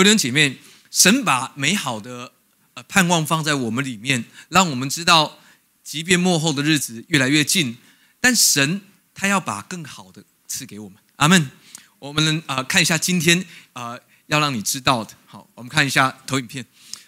[0.00, 0.56] 各位弟兄姐妹，
[0.90, 2.32] 神把美好的
[2.72, 5.38] 呃盼望放在我们里面，让我们知道，
[5.84, 7.76] 即便幕后的日子越来越近，
[8.18, 8.80] 但神
[9.12, 10.98] 他要把更好的赐给我们。
[11.16, 11.50] 阿门。
[11.98, 13.44] 我们啊看一下今天
[13.74, 15.12] 啊要让你知道的。
[15.26, 16.64] 好，我们看一下投影片。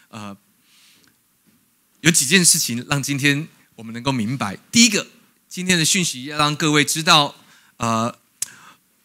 [0.08, 0.36] 呃，
[2.02, 4.58] 有几件事情让今天我们能够明白。
[4.70, 5.06] 第一个，
[5.48, 7.36] 今天的讯息要让各位知道，
[7.78, 8.18] 呃，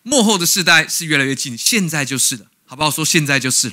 [0.03, 2.91] 幕后的世代是越来越近，现在就是了，好不好？
[2.91, 3.71] 说现在就是，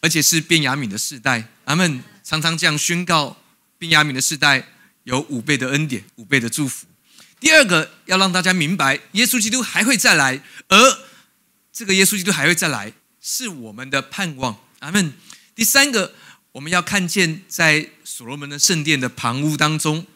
[0.00, 1.48] 而且是变雅敏的世代。
[1.66, 2.02] 阿门。
[2.24, 3.36] 常常这样宣告，
[3.76, 4.68] 变雅敏的世代
[5.02, 6.86] 有五倍的恩典，五倍的祝福。
[7.40, 10.98] 第二个要让大家明白，耶稣基督还会再来，而
[11.72, 14.56] 这个耶稣基督还会再来，是我们的盼望。
[14.78, 15.12] 阿门。
[15.56, 16.14] 第三个，
[16.52, 20.06] 我们要看见在所罗门的圣殿的旁屋当中，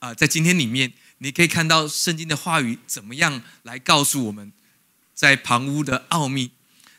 [0.00, 4.52] 啊，在今天里面，你可以看到圣经的话语怎么样来告诉我们
[5.16, 6.52] 在旁屋的奥秘。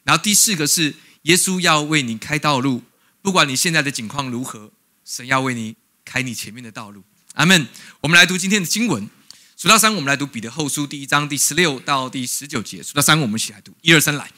[0.04, 2.84] 然后第四个是，耶稣要为你开道路，
[3.22, 4.72] 不管你现在的境况如何，
[5.06, 7.04] 神要为你开你前面的道路。
[7.36, 7.68] 阿门。
[8.02, 9.08] 我们来读今天的经文。
[9.56, 12.82] 数到三，我们来读彼得后书第一章第十六到第十九节。
[12.82, 13.74] 数到三，我们一起来读。
[13.82, 14.30] 一二三，来。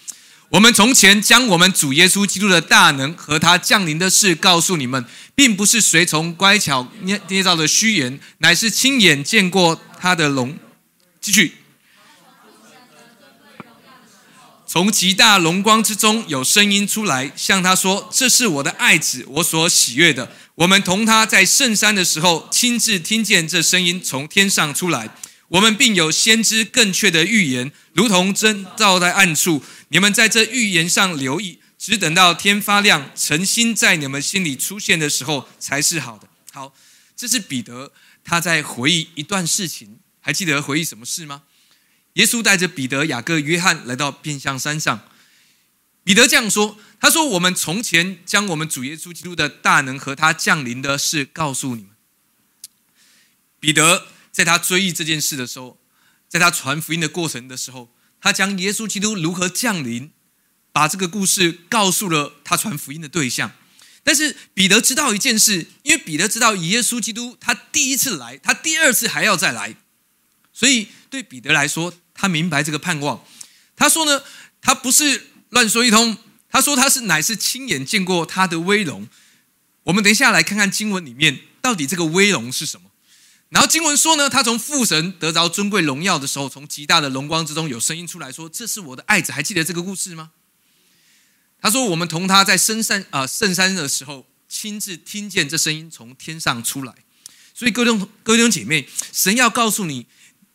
[0.50, 5.06] 我们从前将我们主耶稣基督的大能和他降临的事告诉你们，
[5.36, 10.58] 并不是随从乖巧捏捏造的虚言，乃是亲眼见过他的龙。
[11.22, 11.59] 继续。
[14.72, 25.10] 从极大荣光之中有声音出来，向他说：“这是我的爱子，我所喜悦的。”我们同他在圣山的时候，亲自听见这声音从天上出来。
[25.48, 29.64] 我们并有先知更确的预言，如同真照在暗处。
[29.88, 36.28] 你们在这预言上留意，只等到天发亮，诚心在你们心里出现的时候，才是好的。
[36.52, 36.72] 好，
[37.16, 37.92] 这是彼得
[38.24, 41.42] 他在回忆一段事情，还记得回忆什么事吗？
[42.20, 45.08] 耶稣带着彼得、雅各、约翰来到变相山上。
[46.04, 51.92] 彼得这样说：“他说，我们从前将我们主耶稣基督的大能和他降临的事告诉你们。”
[53.62, 55.80] 彼得在他追忆这件事的时候，
[56.28, 60.12] 在他传福音的过程的时候，他将耶稣基督如何降临，
[60.74, 63.54] 把这个故事告诉了他传福音的对象。
[64.04, 69.78] 但是彼得知道一件事，因为彼得知道耶稣基督他第一次来，他第二次还要再来，
[70.52, 73.24] 所以对彼得来说，他明白这个盼望。
[73.76, 74.22] 他说呢，
[74.62, 75.28] 他不是。
[75.52, 76.16] 乱说一通，
[76.52, 79.08] 他说他是乃是亲眼见过他的威荣。
[79.82, 82.92] 我们等一下来看看经文里面到底这个威荣是什么。
[83.50, 90.30] 然后经文说呢，他从父神得着尊贵荣耀的时候，从极大的荣光之中有声音出来说：“这是我的爱子。”还记得这个故事吗？
[91.60, 96.94] 他说：“我们同他在深山啊圣山的时候，亲自听见这声音从天上出来。”
[97.56, 97.92] 所以各位
[98.22, 100.06] 各位弟兄姐妹，神要告诉你，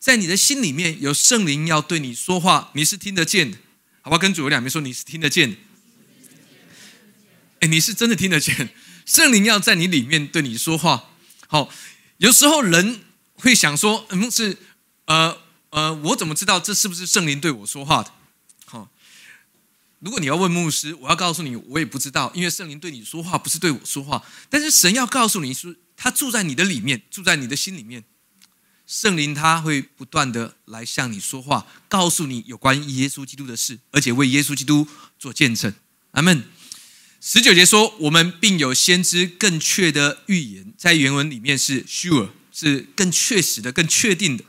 [0.04, 3.56] 在你的心里面有圣灵要对你说话，你是听得见的。
[4.02, 4.18] 好不好？
[4.18, 5.56] 跟主有两边说，你是听得见的。
[7.60, 8.68] 哎，你是真的听得见，
[9.06, 11.08] 圣灵要在你里面对你说话。
[11.46, 11.70] 好，
[12.18, 13.00] 有时候人
[13.36, 14.58] 会想说，嗯，是
[15.06, 15.38] 呃
[15.70, 18.12] 呃，我怎么知道这是不是圣灵对我说话的？
[18.66, 18.90] 好，
[20.00, 28.04] 如果你要问牧师，我要告诉你，我也不知道，因为圣灵对你说话不是对我说话，但是神要告诉你是，他住在你的里面，住在你的心里面。
[28.94, 34.86] 圣灵他会不断的来向你说话，告诉你有关耶稣基督的事，而且为耶稣基督
[35.18, 35.74] 做见证。
[36.12, 36.44] 阿门。
[37.20, 44.44] 十九节说，我们并有先知更确的预言，在原文里面是 sure，是更确实的、更确定的。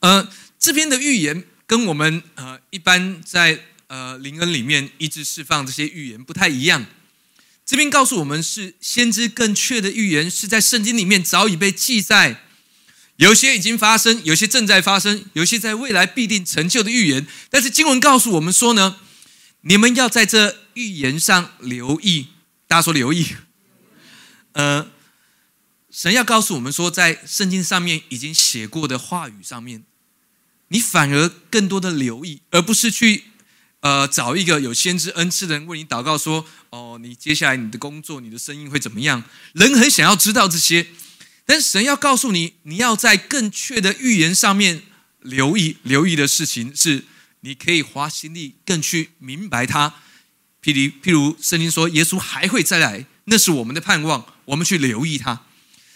[0.00, 6.86] 呃，这边的预言跟我们呃一般在呃灵恩里面一直释放这些预言不太一样。
[7.66, 12.44] 这边告诉我们是先知更确的预言，是在圣经里面早已被记载。
[13.16, 17.26] 有些已经发生，有些正在发生，有些在未来必定成就的预言。
[17.48, 18.96] 但是经文告诉我们说呢，
[19.62, 22.28] 你们要在这预言上留意。
[22.68, 23.26] 大家说留意。
[24.52, 24.88] 呃，
[25.90, 29.84] 神要告诉我们说，在圣经上面已经写过的话语上面，
[30.68, 33.24] 你反而更多的留意，而不是去
[33.80, 39.24] 呃找一个有先知恩赐的人为你祷告说，哦，你接下来你的工作、你的生意会怎么样？
[39.54, 40.88] 人很想要知道这些。
[41.46, 44.82] 但神要告诉你，你要在更确的预言上面
[45.20, 45.78] 留意。
[45.82, 47.04] 留意的事情是，
[47.40, 49.94] 你可以花心力更去明白它。
[50.62, 54.26] 譬如，譬如圣经说，耶稣还会再来，那是我们的盼望。
[54.46, 55.46] 我们去留意他。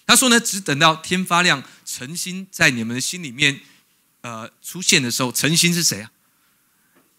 [0.07, 3.61] 他说呢，只等到天发亮，诚心在你们的心里面，
[4.23, 6.11] 呃，出现的时候，诚心是谁啊？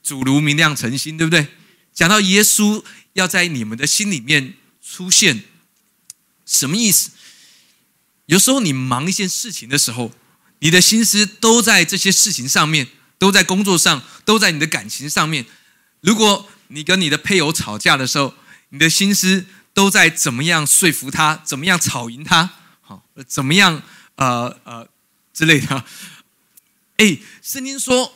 [0.04, 1.48] 主如明亮诚心，对不对？
[1.94, 2.83] 讲到耶稣
[3.13, 5.44] 要在你们的心里面出现，
[6.45, 7.12] 什么意思？
[8.25, 10.12] 有时候你忙一件事情的时候，
[10.59, 12.88] 你的心思都在这些事情上面，
[13.18, 15.45] 都在工作上，都在你的感情上面。
[16.01, 18.33] 如果你跟你的配偶吵架的时候，
[18.69, 22.50] 你的心思都在怎么样说服他，怎么样吵赢他，
[22.81, 23.83] 好，怎么样
[24.15, 24.88] 呃呃
[25.33, 25.83] 之类的。
[26.97, 28.15] 哎，圣经说，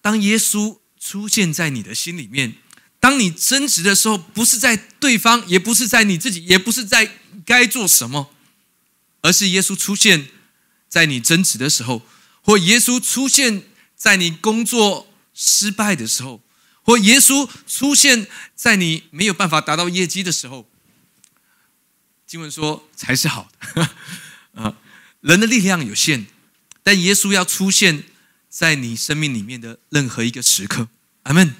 [0.00, 2.54] 当耶稣出现在你的心里面，
[3.00, 8.30] 当你争执的时候，不是在对方，也不是在你自己，也不是在该做什么，
[9.22, 10.28] 而是耶稣出现
[10.88, 12.02] 在你争执的时候，
[12.42, 13.62] 或耶稣出现
[13.96, 16.42] 在你工作失败的时候。
[16.82, 18.26] 或耶稣出现
[18.56, 20.68] 在你没有办法达到业绩的时候，
[22.26, 23.90] 经文说才是好的。
[24.60, 24.76] 啊，
[25.20, 26.26] 人的力量有限，
[26.82, 28.04] 但耶稣要出现
[28.48, 30.88] 在你生命里面的任何一个时刻。
[31.24, 31.54] 阿门。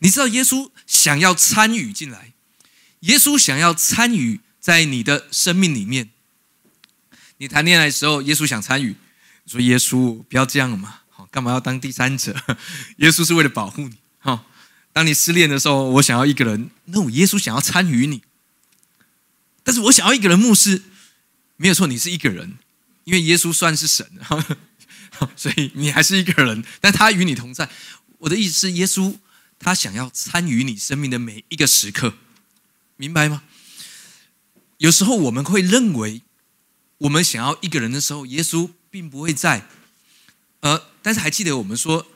[0.00, 2.32] 你知道耶稣想要参与进来，
[3.00, 6.10] 耶稣想要参与在你的生命里面。
[7.38, 8.94] 你谈恋爱的时候，耶稣想参与，
[9.46, 12.34] 说耶稣不要这样嘛，好，干嘛要当第三者？
[12.98, 14.44] 耶稣是为了保护你，哈。
[14.92, 18.22] 当你失恋的时候，我想要一个人，那我耶稣想要参与你。
[19.62, 20.82] 但是我想要一个人牧师，
[21.56, 22.58] 没有错，你是一个人，
[23.04, 24.10] 因为耶稣算是神，
[25.36, 27.68] 所以你还是一个人，但他与你同在。
[28.18, 29.14] 我的意思是，耶稣
[29.60, 32.14] 他想要参与你生命的每一个时刻，
[32.96, 33.44] 明白吗？
[34.78, 36.22] 有时候我们会认为，
[36.98, 39.66] 我们想要一个人的时候，耶稣并不会在。
[40.60, 42.06] 呃，但是还记得我们说。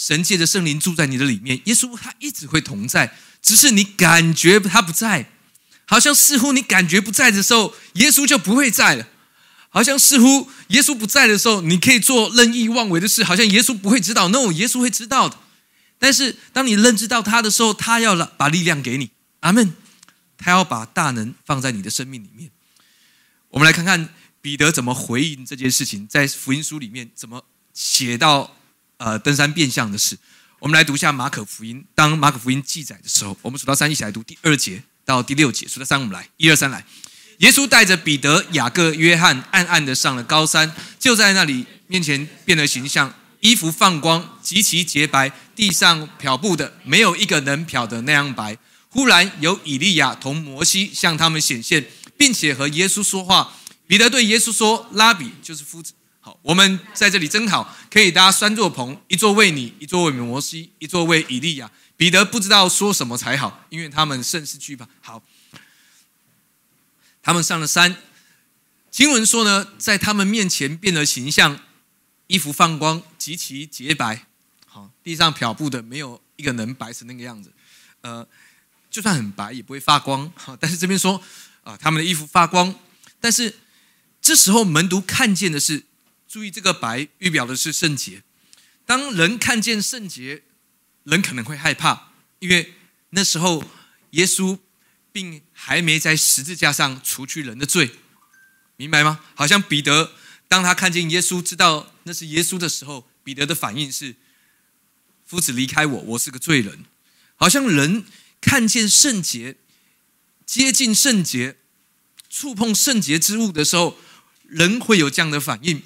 [0.00, 5.32] 神借着圣灵住在你的里面，耶稣他一直会同在，只是你感觉他不在，
[5.86, 9.06] 好像似乎你感觉不在的时候，耶稣就不会在了；
[9.70, 14.28] 好像似乎耶稣不在的时候，你可以做任意妄为的事，好像耶稣不会知道。
[14.28, 15.36] No，耶稣会知道的。
[15.98, 19.10] 但是当你认知到他的时候，他要了把力量给你，
[19.40, 19.74] 阿门。
[20.36, 22.52] 他要把大能放在你的生命里面。
[23.50, 24.08] 我们来看看
[24.40, 28.54] 彼得怎么回应这件事情，在福音书里面怎么写到。
[29.00, 30.18] 呃，登山变相的事，
[30.58, 31.84] 我们来读一下马可福音。
[31.94, 35.68] 当马可福音记载的时候，我们数到三一起来读第二节到第六节。
[35.68, 36.84] 数到三，我们来，一二三，来。
[37.36, 48.58] 耶稣带着彼得、雅各、约翰，暗暗的上了高山，就在那里面前变了形象，衣服放光，极其洁白，地上漂布的没有一个能漂的那样白。
[48.88, 51.86] 忽然有以利亚同摩西向他们显现，
[52.18, 53.54] 并且和耶稣说话。
[53.86, 61.70] 彼得对耶稣说：“拉比，就是夫子。”好我们在这里真好，可以搭三座棚，一座为你，一座为摩西，一座为以利亚。
[61.96, 64.86] 彼得不知道说什么才好，因为他们甚是惧怕。
[65.00, 65.22] 好，
[67.22, 67.96] 他们上了山，
[68.90, 71.58] 经文说呢，在他们面前变了形象，
[72.26, 74.26] 衣服放光，极其洁白。
[74.66, 77.52] 好，地上漂布的没有一个能白成那个样子。
[78.02, 78.26] 呃，
[78.90, 80.30] 就算很白也不会发光。
[80.36, 81.20] 好，但是这边说
[81.68, 82.74] 啊，他们的衣服发光，
[83.20, 83.56] 但是
[84.22, 85.84] 这时候门徒看见的是。
[86.26, 88.22] 注意，这个白预表的是圣洁。
[88.84, 90.42] 当人看见圣洁，
[91.04, 92.74] 人可能会害怕，因为
[93.10, 93.64] 那时候
[94.10, 94.58] 耶稣
[95.10, 97.92] 并还没在十字架上除去人的罪，
[98.76, 99.20] 明白吗？
[99.34, 100.12] 好像彼得
[100.48, 104.14] 当他看见耶稣，知道那是耶稣的时候，彼得的反应是：
[105.24, 106.84] 夫子离开我，我是个罪人。
[107.36, 108.04] 好像人
[108.38, 109.56] 看见圣洁、
[110.48, 111.58] 接近圣洁、
[112.30, 113.98] 触碰圣洁之物的时候，
[114.48, 115.82] 人会有这样的反应。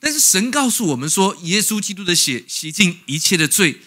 [0.00, 3.82] 但是神告诉我们说，耶稣基督的血洗净一切的罪，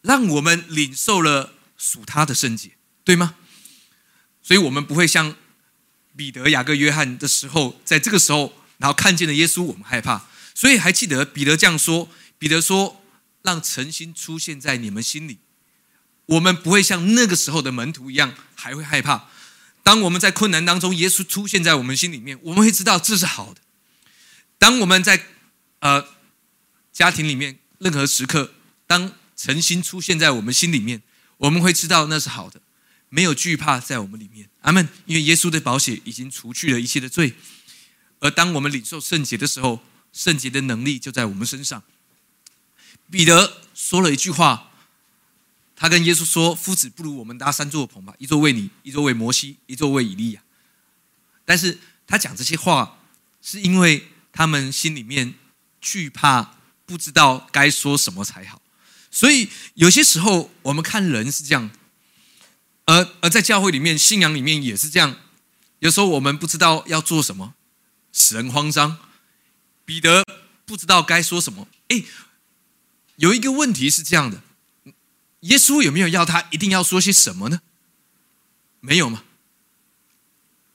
[0.00, 2.70] 让我们领受了属他的圣洁，
[3.02, 3.34] 对吗？
[4.44, 5.34] 所以，我们不会像
[6.14, 10.28] 彼得、雅各、约翰的时候，在这个时候，然后看见了耶稣，我们害怕。
[10.54, 13.02] 所以，还记得彼得这样说：彼得说，
[13.42, 15.38] 让诚心出现在你们心里，
[16.26, 19.30] 我们不会像那个时候的门徒一样，还会害怕。
[19.84, 23.60] 当我们在困难当中，耶稣出现在我们心里面，我们会知道这是好的。
[24.58, 25.26] 当我们在
[25.80, 26.08] 呃，
[26.90, 28.54] 家庭里面任何时刻，
[28.86, 31.02] 当诚心出现在我们心里面，
[31.36, 32.62] 我们会知道那是好的，
[33.10, 34.48] 没有惧怕在我们里面。
[34.62, 34.88] 阿门。
[35.04, 37.34] 因为耶稣的宝血已经除去了一切的罪，
[38.20, 41.82] 而当我们领受圣洁的时候，圣洁的能力就在我们身上。
[43.10, 44.72] 彼得说了一句话，
[45.84, 50.40] 他跟耶稣说：“夫子，不如我们搭三座棚吧，一座为你，一座为摩西，一座为以利亚。”
[51.44, 53.00] 但是他讲这些话，
[53.42, 55.34] 是因为他们心里面。
[55.82, 56.54] 惧怕，
[56.86, 58.62] 不知道该说什么才好，
[59.10, 61.70] 所以有些时候我们看人是这样，
[62.86, 65.14] 而而在教会里面、信仰里面也是这样。
[65.80, 67.52] 有时候我们不知道要做什么，
[68.14, 68.96] 使人慌张。
[69.84, 70.24] 彼得
[70.64, 71.68] 不知道该说什么。
[71.88, 72.02] 哎，
[73.16, 74.42] 有一个问题是这样的：
[75.44, 77.60] 耶稣有没有要他一定要说些什么呢？
[78.80, 79.24] 没有吗？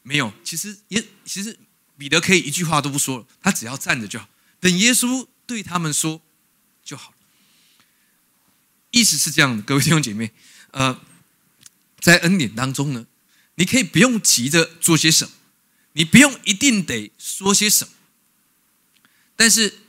[0.04, 0.34] 没有。
[0.44, 1.58] 其实耶，其实
[1.98, 4.28] 彼得可以一句话都不说了，他只要站着就好。
[4.60, 6.22] 等耶稣对他们说
[6.84, 7.18] 就好了。
[8.92, 10.32] 意思是这样的，各位弟兄姐妹，
[10.72, 11.00] 呃，
[12.00, 13.06] 在恩典当中呢，
[13.56, 15.32] 你可以不用急着做些什么，
[15.94, 17.94] 你不用一定得说些什么，
[19.36, 19.80] 但是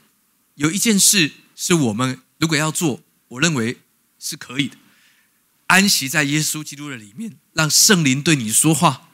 [0.54, 3.80] 有一件事是我们如果要做，我认为
[4.20, 4.76] 是可以的，
[5.66, 9.08] 安息在耶稣基督的里面，让圣灵对你说话，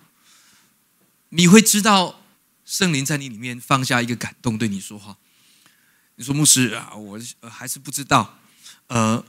[1.30, 2.22] 你会知道
[2.66, 5.16] 圣灵在你里面放下一个感动对你说话。
[6.16, 8.38] 你说牧师啊，我还是不知道，
[8.88, 9.24] 呃。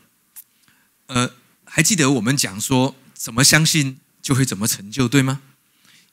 [1.07, 1.31] 呃，
[1.63, 5.41] 还记得我们讲说，怎么相信就会怎么成就，对吗？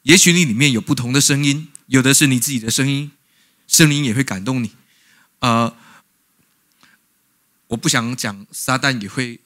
[0.03, 3.11] 也许你里面有不同的声音，有的是你自己的声音，
[3.67, 4.71] 圣灵也会感动你。
[5.41, 5.77] 呃，
[7.67, 9.41] 我不想讲撒旦也会，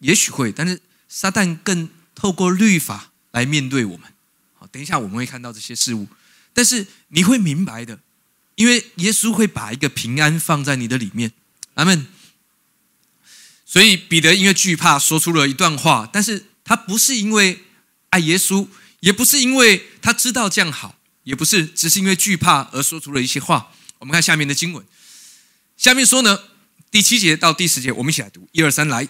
[0.00, 4.12] 也许会，但是撒旦更透过律法来面对我们。
[4.54, 6.06] 好，等一下我们会看到这些事物，
[6.52, 8.00] 但是你会明白的，
[8.56, 11.32] 因为耶稣会把一个平安放在你的里面。
[11.74, 12.06] 阿门。
[13.64, 17.64] 所以彼得因为惧怕说出了一段话，但是他不是因为
[18.08, 18.66] 爱耶稣，
[19.00, 23.70] 也不是因为他知道这样好，也不是只是因为惧怕而说出了一些话。
[23.98, 24.82] 我们看下面的经文，
[25.76, 26.44] 下面说呢，
[26.90, 29.06] 第七节到第十节，我们一起来读，一二三，来，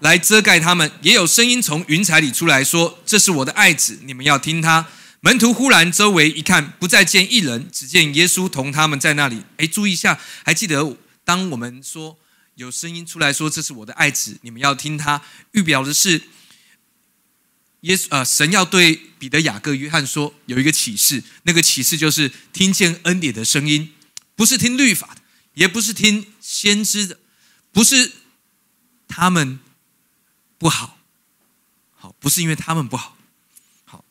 [0.00, 0.90] 来遮盖他们。
[1.02, 4.86] 也有声音从云彩里出来说：“这是我的爱子，你们要听他。”
[5.20, 9.42] 门徒忽然周围一看，不再见一人，只见耶稣同他们在那里。
[9.56, 12.18] 哎，注意一下，还记得当我们说。
[12.54, 15.22] 有声音出来说：“这是我的爱子，你们要听他。”
[15.54, 16.20] 预表的是
[17.82, 23.92] 耶稣，呃，神要对彼得、雅各、约翰说有一个启示，那个启示就是听见恩典的声音，
[24.34, 25.20] 不是听律法的，
[25.54, 27.20] 也不是听先知的，
[27.70, 28.10] 不是
[29.06, 29.60] 他们
[30.58, 30.98] 不好，
[31.96, 33.16] 好，不是因为他们不好，
[33.84, 34.04] 好，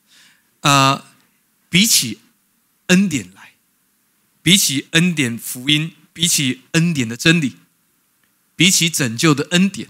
[0.62, 1.06] 呃，
[1.70, 2.20] 比起
[2.88, 3.54] 恩典来，
[4.42, 7.58] 比起恩典福音，比起恩典的真理。
[8.56, 9.90] 比起拯救的恩典，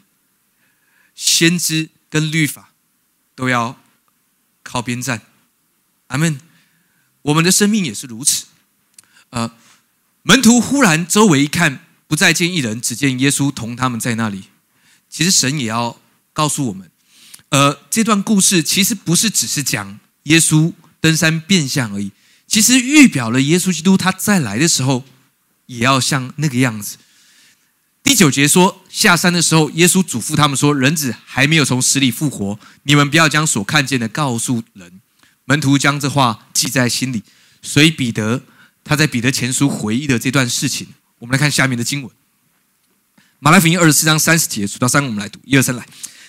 [1.15, 2.73] 先知跟律法
[3.33, 3.81] 都要
[4.61, 5.21] 靠边站。
[6.07, 6.41] 阿门。
[7.21, 8.47] 我们的生命也是如此。
[9.29, 9.55] 呃，
[10.23, 14.49] 门徒忽然周围一看，不再见一人，只见耶稣同他们在那里。
[15.09, 15.97] 其实神也要
[16.37, 16.91] 告诉我们，
[17.49, 22.11] 呃，这段故事其实不是只是讲耶稣登山变相而已，
[22.45, 25.03] 其实预表了耶稣基督他再来的时候，
[25.65, 26.97] 也要像那个样子。
[28.03, 35.01] 第九节说，下山的时候，耶稣嘱咐他们说：“人子还没有从死里复活，你们不要将所看见的告诉人。”
[35.45, 37.23] 门徒将这话记在心里，
[37.63, 38.43] 所以彼得
[38.83, 42.11] 他在彼得前书回忆的这段事情，我们来看下面的经文：
[43.39, 45.83] 马来福音二十四章三十节，数到三，我们来读一二三来。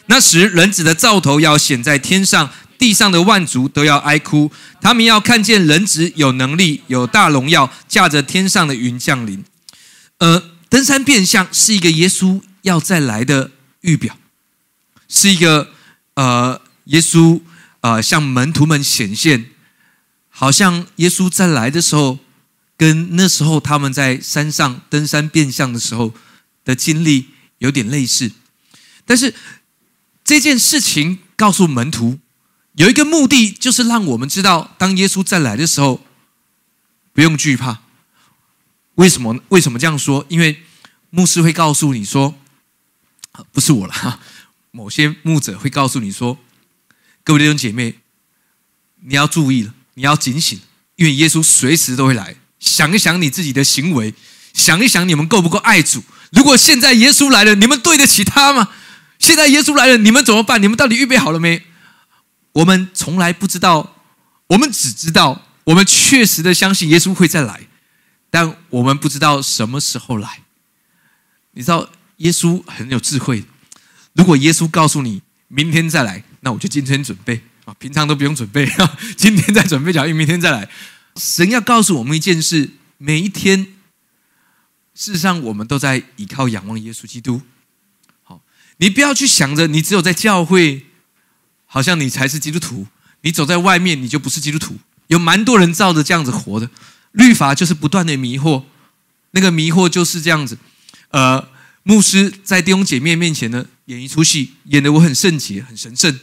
[0.08, 9.42] 那时，人子的兆头要显在天上，地上的万族都要哀哭，他们要看见人子有能力、有大荣耀，驾着天上的云降临。
[10.18, 10.50] 呃。
[10.70, 14.18] 登山变相是一个耶稣要再来的预表，
[15.08, 15.70] 是一个
[16.12, 17.40] 呃，耶稣
[17.80, 19.46] 呃向门徒们显现，
[20.28, 22.18] 好像耶稣再来的时候，
[22.76, 26.12] 跟那时候他们在山上登山变相的时候
[26.66, 28.30] 的经历有点类似。
[29.06, 29.32] 但是
[30.28, 32.18] 这件事情告诉门徒
[32.74, 36.04] 有一个目的，就是让我们知道，当耶稣再来的时候，
[37.14, 37.78] 不用惧怕。
[38.96, 39.40] 为什么？
[39.48, 40.26] 为什么这样说？
[40.28, 40.62] 因为
[41.08, 42.34] 牧师会告诉你说，
[43.52, 44.20] 不是我了。
[44.70, 46.38] 某些牧者会告诉你说，
[47.24, 47.94] 各位弟兄姐妹，
[49.06, 50.60] 你要注意了，你要警醒，
[50.96, 52.36] 因为耶稣随时都会来。
[52.60, 54.12] 想一想你自己的行为，
[54.52, 56.04] 想一想你们够不够爱主。
[56.32, 58.68] 如果现在耶稣来了，你们对得起他吗？
[59.18, 60.62] 现在耶稣来了，你们怎么办？
[60.62, 61.64] 你们到底预备好了没？
[62.52, 63.96] 我们从来不知道，
[64.48, 67.68] 我们只知道，我们确实的相信耶稣会再来。
[68.30, 70.42] 但我们不知道什么时候来。
[71.52, 73.44] 你知道耶稣很有智慧。
[74.12, 78.70] 如果耶稣告诉你明天再来，那我就今天准备啊，平常都不用准备，
[79.16, 80.68] 今天再准备，假如明天再来。
[81.16, 83.74] 神要告诉我们一件事：每一天，
[84.94, 87.42] 事实上我们都在依靠仰望耶稣基督。
[88.78, 90.86] 你不要去想着你只有在教会，
[91.66, 92.86] 好像你才是基督徒。
[93.20, 94.76] 你走在外面，你就不是基督徒。
[95.08, 96.70] 有蛮多人照着这样子活的。
[97.12, 98.64] 律法就是不断的迷惑，
[99.32, 100.56] 那个迷惑就是这样子。
[101.10, 101.48] 呃，
[101.82, 106.20] 牧师在弟兄姐妹面前呢演一出戏，演的我很圣洁、很神圣。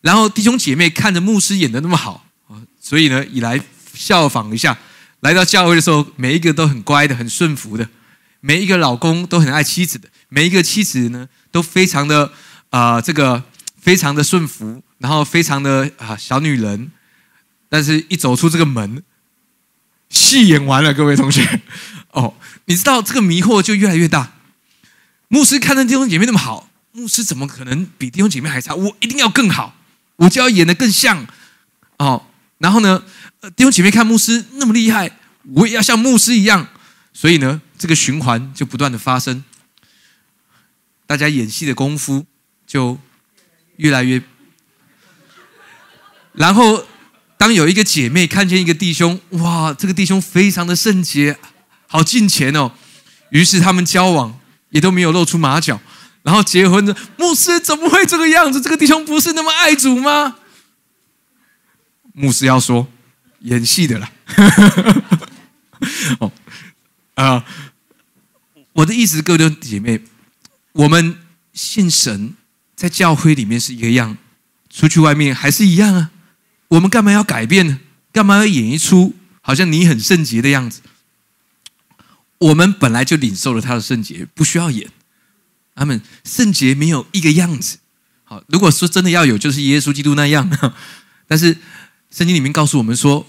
[0.00, 3.60] 然后弟兄姐妹看着牧师演的那么好啊，所以呢，以来
[3.94, 4.78] 效仿一下。
[5.20, 7.88] 来到教会的时候，每一个都很乖的、很顺服的，
[8.40, 12.30] 每一个老公都很爱妻子的，每一个妻子呢都非常的
[12.68, 13.42] 啊，这个
[13.80, 16.92] 非常的顺服，然后非常的啊小女人。
[17.70, 19.02] 但是一走出这个门。
[20.10, 21.62] 戏演完了，各位同学，
[22.12, 22.34] 哦，
[22.66, 24.34] 你知道这个迷惑就越来越大。
[25.28, 28.74] 牧师看到弟兄姐妹那么好，牧师怎么可能比弟兄姐妹还差？
[28.74, 29.74] 我一定要更好，
[30.16, 31.26] 我就要演的更像
[31.96, 32.26] 哦。
[32.58, 33.02] 然后呢，
[33.56, 35.10] 弟兄姐妹看牧师那么厉害，
[35.54, 36.68] 我也要像牧师一样。
[37.12, 39.42] 所以呢，这个循环就不断的发生，
[41.06, 42.26] 大家演戏的功夫
[42.66, 42.98] 就
[43.76, 44.22] 越来越。
[46.32, 46.84] 然后，
[47.38, 51.38] 当有一个姐妹看见一个弟兄，哇，这个弟兄非常的圣洁，
[51.86, 52.72] 好近前哦，
[53.30, 54.38] 于是他们交往
[54.70, 55.80] 也都没有露出马脚，
[56.22, 58.60] 然后结婚的牧师怎么会这个样子？
[58.60, 60.36] 这个弟兄不是那么爱主吗？
[62.12, 62.88] 牧师要说
[63.40, 64.10] 演戏的啦，
[66.20, 66.32] 哦，
[67.14, 67.44] 啊，
[68.72, 70.00] 我的意思，各位姐妹，
[70.76, 71.16] 我们
[71.54, 72.34] 信神，
[72.74, 74.18] 在教会里面是一个样，
[74.68, 76.10] 出去外面还是一样啊。
[76.68, 77.80] 我们干嘛要改变呢？
[78.12, 80.80] 干嘛要演一出好像你很圣洁的样子？
[82.38, 84.90] 我们本来就领受了他的圣洁，不需要演。
[85.74, 87.78] 他们圣洁没有一个样子。
[88.24, 90.74] 好，如果说真的要有，就是耶稣基督那样。
[91.26, 91.56] 但是
[92.10, 93.26] 圣经里面告诉我们说，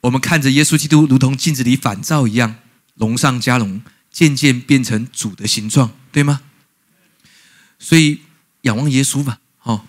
[0.00, 2.56] 我们看着耶稣基督如同镜子里反照一样，
[2.94, 6.40] 龙上加龙，渐渐变成主的形状，对吗？
[7.82, 8.20] 所以
[8.62, 9.40] 仰望耶稣吧。
[9.58, 9.86] 好，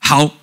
[0.00, 0.36] 好。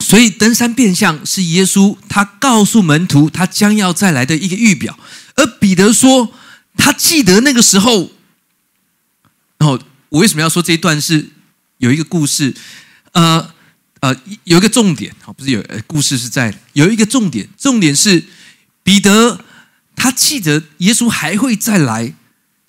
[0.00, 4.98] 所以登山变相是耶稣他告诉门徒他将要再来的一个预表，
[5.34, 6.32] 而彼得说
[6.78, 8.12] 他记得那个时候。
[9.58, 9.78] 然后
[10.08, 11.28] 我为什么要说这一段是
[11.78, 12.54] 有一个故事？
[13.12, 13.52] 呃
[14.00, 14.14] 呃，
[14.44, 18.24] 有一个重点，好，不是有故事是在有一个重点，重点是
[18.84, 19.44] 彼得
[19.96, 22.14] 他记得耶稣还会再来，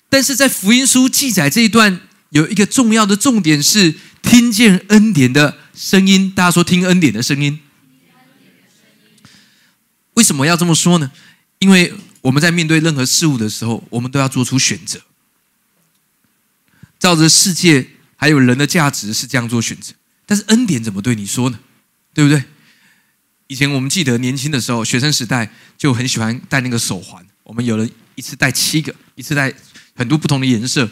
[0.08, 5.58] 但是在福音书记载这一段有一个重要的重点是听见恩典的。
[5.72, 7.58] 声音，大家说听恩典的声音。
[10.12, 11.10] 为什么要这么说呢？
[11.58, 15.00] 因为我们在面对任何事物的时候，我们都要做出选择。
[16.98, 19.94] 照着世界还有人的价值是这样做选择，
[20.26, 21.58] 但是恩典怎么对你说呢？
[22.12, 22.44] 对不对？
[23.46, 27.24] 以前我们记得年轻的时候，学生时代就很喜欢戴那个手环。
[27.44, 29.50] 我们有了一次戴七个，一次戴
[29.94, 30.90] 很多不同的颜色。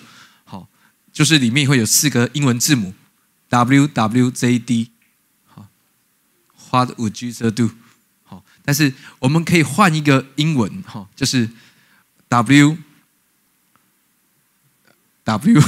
[1.19, 2.95] 就是里面会有四个英文字母。
[3.49, 4.93] W W J D，
[5.45, 5.67] 好
[6.71, 7.73] ，What would you do？
[8.23, 11.51] 好，但是我们可以换一个英文，哈，就是
[12.29, 12.79] W
[15.25, 15.61] W，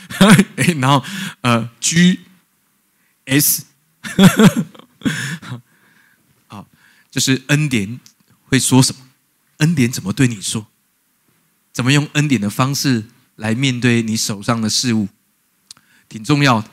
[0.80, 1.04] 然后
[1.42, 2.20] 呃 G
[3.26, 3.66] S，
[6.48, 6.66] 好，
[7.10, 8.00] 就是恩典
[8.46, 9.02] 会说什么？
[9.58, 10.66] 恩典怎么对你说？
[11.74, 13.04] 怎么用恩典的方式
[13.38, 15.08] 来面对你手上的事物？
[16.08, 16.68] 挺重要的。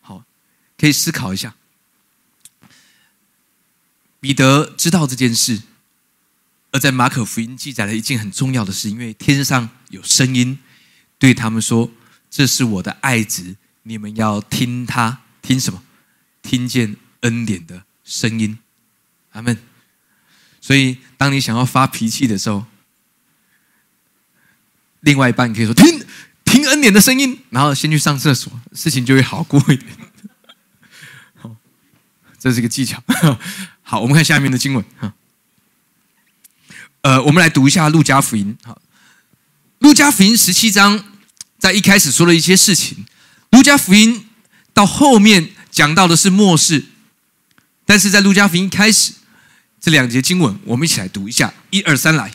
[0.00, 0.24] 好
[0.76, 1.54] 可以思考一下，
[4.18, 5.62] 彼得知道这件事，
[6.72, 10.58] 而在马可福音记载了一件很重要的事，因为天上有声音
[11.18, 11.90] 对他们说
[12.28, 15.82] ：“这是我的爱子，你们要听他。”听什么？
[16.42, 18.58] 听见恩典的声音。
[19.32, 19.56] 阿门。
[20.60, 22.66] 所以，当你想要发脾气的时候，
[25.00, 25.99] 另外一半可以说：“听
[26.80, 29.86] 脸的声音。”然后先去上厕所，事情就会好过一点。
[32.38, 33.02] 这是一个技巧。
[33.82, 35.12] 好，我们看下面的经文哈。
[37.02, 38.56] 呃，我们来读一下路加福音。
[38.62, 38.80] 好，
[39.78, 41.04] 路加福音十七章
[41.58, 43.06] 在一开始说了一些事情。
[43.50, 44.26] 路加福音
[44.72, 46.84] 到后面讲到的是末世，
[47.84, 49.12] 但是在路加福音开始
[49.80, 51.52] 这两节经文，我们一起来读一下。
[51.70, 52.32] 一二三，来。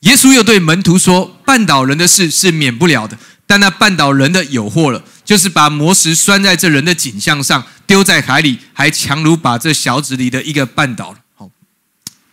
[0.00, 3.18] 耶稣又对门徒说：“绊倒人的事是免不了的，
[3.50, 11.18] 但那绊倒人的有祸了。”就是把魔石拴在这人的颈项上，丢在海里，还强如把这小子里的一个绊倒了。
[11.34, 11.50] 好，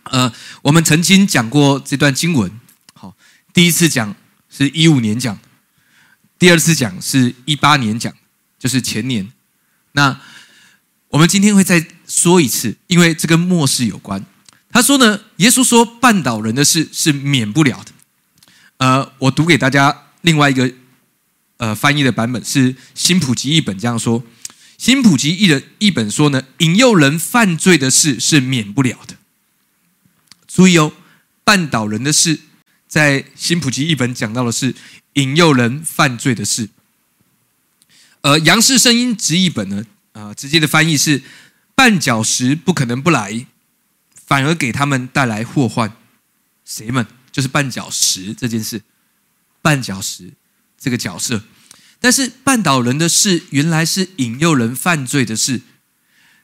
[0.04, 2.50] 呃，我们曾经讲过这段经文。
[2.94, 3.14] 好，
[3.52, 4.16] 第一次讲
[4.48, 5.38] 是一五年讲，
[6.38, 8.12] 第二次讲是一八年讲，
[8.58, 9.30] 就是前年。
[9.92, 10.20] 那
[11.10, 14.24] 我们今天会再说一次，因为这跟末世有关。
[14.70, 17.92] 他说呢，耶稣说绊倒人的事是免不了的。
[18.78, 20.72] 呃，我读给大家另外一个。
[21.58, 24.24] 呃，翻译的版本是新普及译本这样说：
[24.78, 29.16] 新普及译人译本说呢，引诱人犯罪的事是免不了的。
[30.46, 30.92] 注意哦，
[31.44, 32.40] 绊倒人的事，
[32.86, 34.74] 在新普及译本讲到的是
[35.14, 36.70] 引诱人犯罪的事。
[38.22, 41.22] 呃，杨氏声音直译本呢，啊，直接的翻译是
[41.76, 43.46] 绊脚石不可能不来，
[44.26, 45.92] 反而给他们带来祸患。
[46.64, 47.06] 谁们？
[47.32, 48.82] 就是绊脚石这件事，
[49.62, 50.32] 绊脚石。
[50.78, 51.42] 这个角色，
[52.00, 55.60] 但是绊倒人的事原来是引诱人犯罪的事，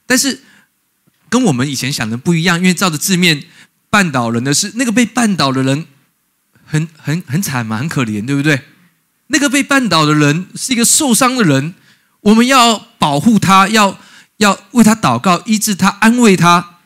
[0.06, 0.42] 但是
[1.28, 3.44] 跟我们以前想的不一样，因为照着字面，
[3.90, 5.86] 绊倒人的事，那个被绊倒的人
[6.64, 8.62] 很很很惨嘛，很可怜，对不对？
[9.28, 11.74] 那个被绊倒的人是一个受伤的人，
[12.20, 13.98] 我们要保护他，要
[14.38, 16.80] 要为他祷告，医治他，安慰他。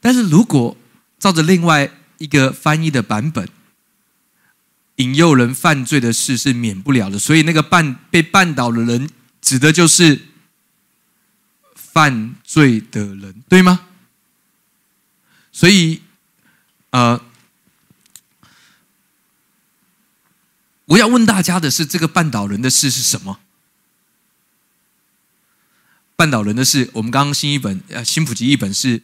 [0.00, 0.76] 但是如果
[1.18, 3.48] 照着另外一个翻译的版本，
[5.00, 9.08] 引诱人犯罪的事是免不了的，所以那个绊被绊倒的人，
[9.40, 10.20] 指的就是
[11.74, 13.88] 犯罪的人，对吗？
[15.52, 16.02] 所以，
[16.90, 17.18] 呃，
[20.84, 23.40] 我要问大家的是，这个绊倒人的事是什么？
[26.14, 29.02] 绊倒人的事，我们刚刚新一本呃新普及一本是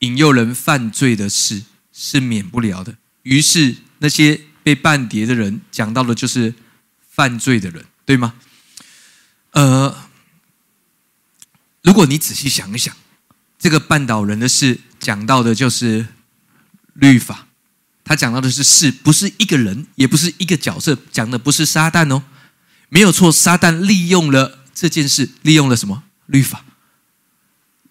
[0.00, 2.96] 引诱人犯罪的事是免不了的。
[3.22, 6.52] 于是那些被绊跌的人讲到的就是
[7.08, 8.34] 犯罪的人，对吗？
[9.52, 10.08] 呃，
[11.82, 12.96] 如果你仔细想一想，
[13.56, 14.80] 这个绊倒人的事。
[15.00, 16.06] 讲到的就是
[16.94, 17.46] 律法，
[18.04, 22.22] 他讲到的是事，不是一个人，也不是一个角色，讲的不是撒旦哦，
[22.88, 26.64] 没有错，撒旦利用了这件事，利用了什么律法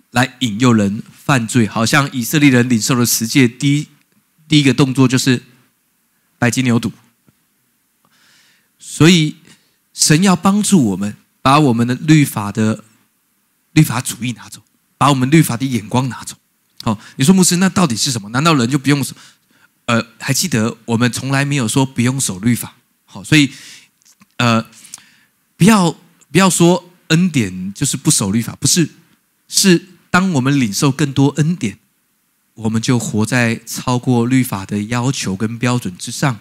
[0.09, 3.87] 来引诱人犯罪，好像以色列人领受了十诫，第一
[4.47, 5.43] 第一个动作就是
[6.43, 6.91] 拜金牛肚，
[8.77, 9.37] 所以
[9.93, 12.83] 神要帮助我们，把我们的律法的
[13.71, 14.61] 律法主义拿走，
[14.97, 16.35] 把我们律法的眼光拿走。
[16.81, 18.27] 好，你说牧师，那到底是什么？
[18.31, 19.15] 难道人就不用守？
[19.85, 22.75] 呃，还记得我们从来没有说不用守律法。
[23.05, 23.49] 好，所以
[24.35, 24.65] 呃，
[25.55, 25.95] 不要
[26.29, 28.89] 不要说恩典就是不守律法，不是，
[29.47, 31.79] 是当我们领受更多恩典，
[32.55, 36.39] 我们就活在超过律法的要求跟标准之上。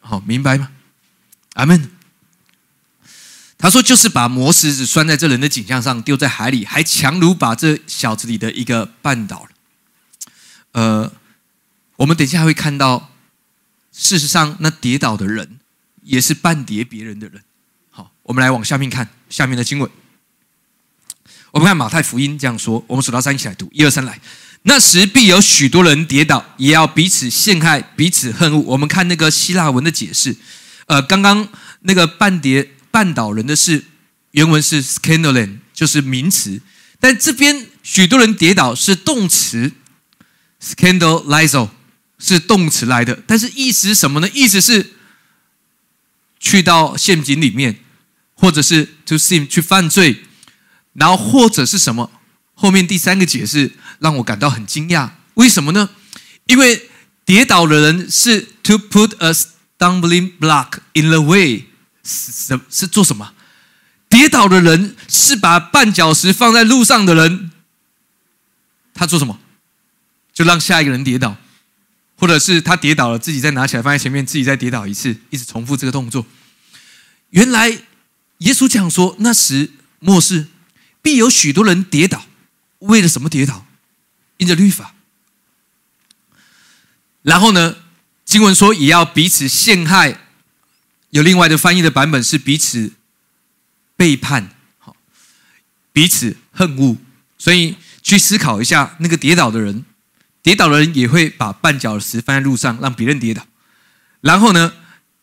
[0.00, 0.70] 好，明白吗？
[1.54, 1.90] 阿门。
[3.58, 9.50] 他说：“就是把磨石子拴在这人的颈项上，丢在海里，还强如把这小子里的一个绊倒了。”
[10.72, 11.12] 呃，
[11.96, 13.12] 我们等一下会看到，
[13.92, 15.60] 事实上，那跌倒的人
[16.02, 17.44] 也是半跌别人的人。
[17.90, 19.88] 好，我们来往下面看下面的经文。
[21.52, 24.18] 我们看马太福音这样说，我们数到三一起来读，一二三来。
[24.62, 28.60] 那时必有许多人跌倒，也要彼此陷害，彼此恨恶。
[28.60, 30.36] 我们看那个希腊文的解释，
[30.86, 31.48] 呃，刚刚
[31.80, 33.84] 那个半跌绊倒人的是
[34.32, 36.60] 原文是 scandalon，就是名词，
[37.00, 39.72] 但这边许多人跌倒是动词。
[40.64, 41.70] Scandalize
[42.20, 44.30] 是动词来的，但是意思是什么呢？
[44.32, 44.92] 意思是
[46.38, 47.80] 去到陷阱里面，
[48.34, 50.22] 或者是 to sin 去犯罪，
[50.92, 52.12] 然后或者是什么？
[52.62, 55.90] 后面第三个解释让我感到很惊讶，为什么呢？
[56.46, 56.88] 因为
[57.24, 61.64] 跌倒的人是 to put a stumbling block in the way，
[62.04, 63.32] 是是做什么？
[64.08, 67.50] 跌倒的人是把绊脚石放在路上的人，
[68.94, 69.40] 他做什么？
[70.32, 71.36] 就让下一个人跌倒，
[72.16, 76.24] 或者是他跌倒了，自己再拿起来放在前面，自己再跌倒一次，一直重复这个动作。
[77.30, 77.70] 原来
[78.38, 80.46] 耶稣讲说，那时末世
[81.02, 82.24] 必有许多人跌倒，
[82.82, 83.66] 为了什么跌倒？
[84.38, 84.94] 因着律法。
[87.22, 87.76] 然后呢，
[88.24, 90.18] 经文说也要彼此陷害，
[91.10, 92.92] 有另外的翻译的版本是彼此
[93.96, 94.96] 背叛，好，
[95.92, 96.96] 彼此恨恶。
[97.38, 99.84] 所以去思考一下，那个跌倒的人。
[100.42, 103.46] 跌倒的人也会把绊脚石放在路上，让别人跌倒，
[104.22, 104.74] 然后呢，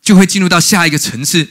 [0.01, 1.49] 就会进入到下一个层次，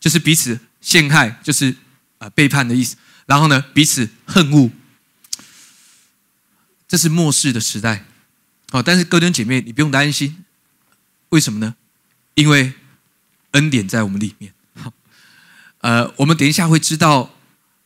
[0.00, 1.76] 就是彼此陷害，就是
[2.16, 2.96] 啊背叛的意思。
[3.26, 4.70] 然后呢，彼此恨恶，
[6.92, 8.04] 这是末世的时代。
[8.70, 10.44] 好，但是哥兄姐妹，你不用担心，
[11.30, 11.74] 为什么呢？
[12.34, 12.74] 因为
[13.52, 14.52] 恩典在我们里面。
[15.78, 17.30] 呃，我们等一下会知道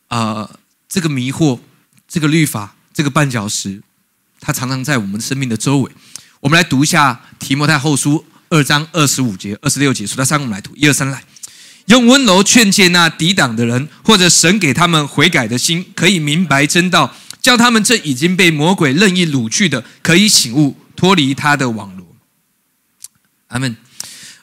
[0.09, 1.61] 啊，这个迷惑，
[2.05, 3.81] 这个律法，这个绊脚石。
[4.41, 5.91] 它常常在我们生命的周围。
[6.41, 11.23] 我们来读一下提摩太后书二章二十五节、二十六节，数到三，我们来读一二三来。
[11.85, 17.15] 用温柔劝诫那抵挡的人，或者神给他们悔改的心，可以明白真道，
[17.47, 22.05] 叫他们这已经被魔鬼任意掳去的，可以醒悟，脱离他的网罗。
[23.47, 23.77] 阿门。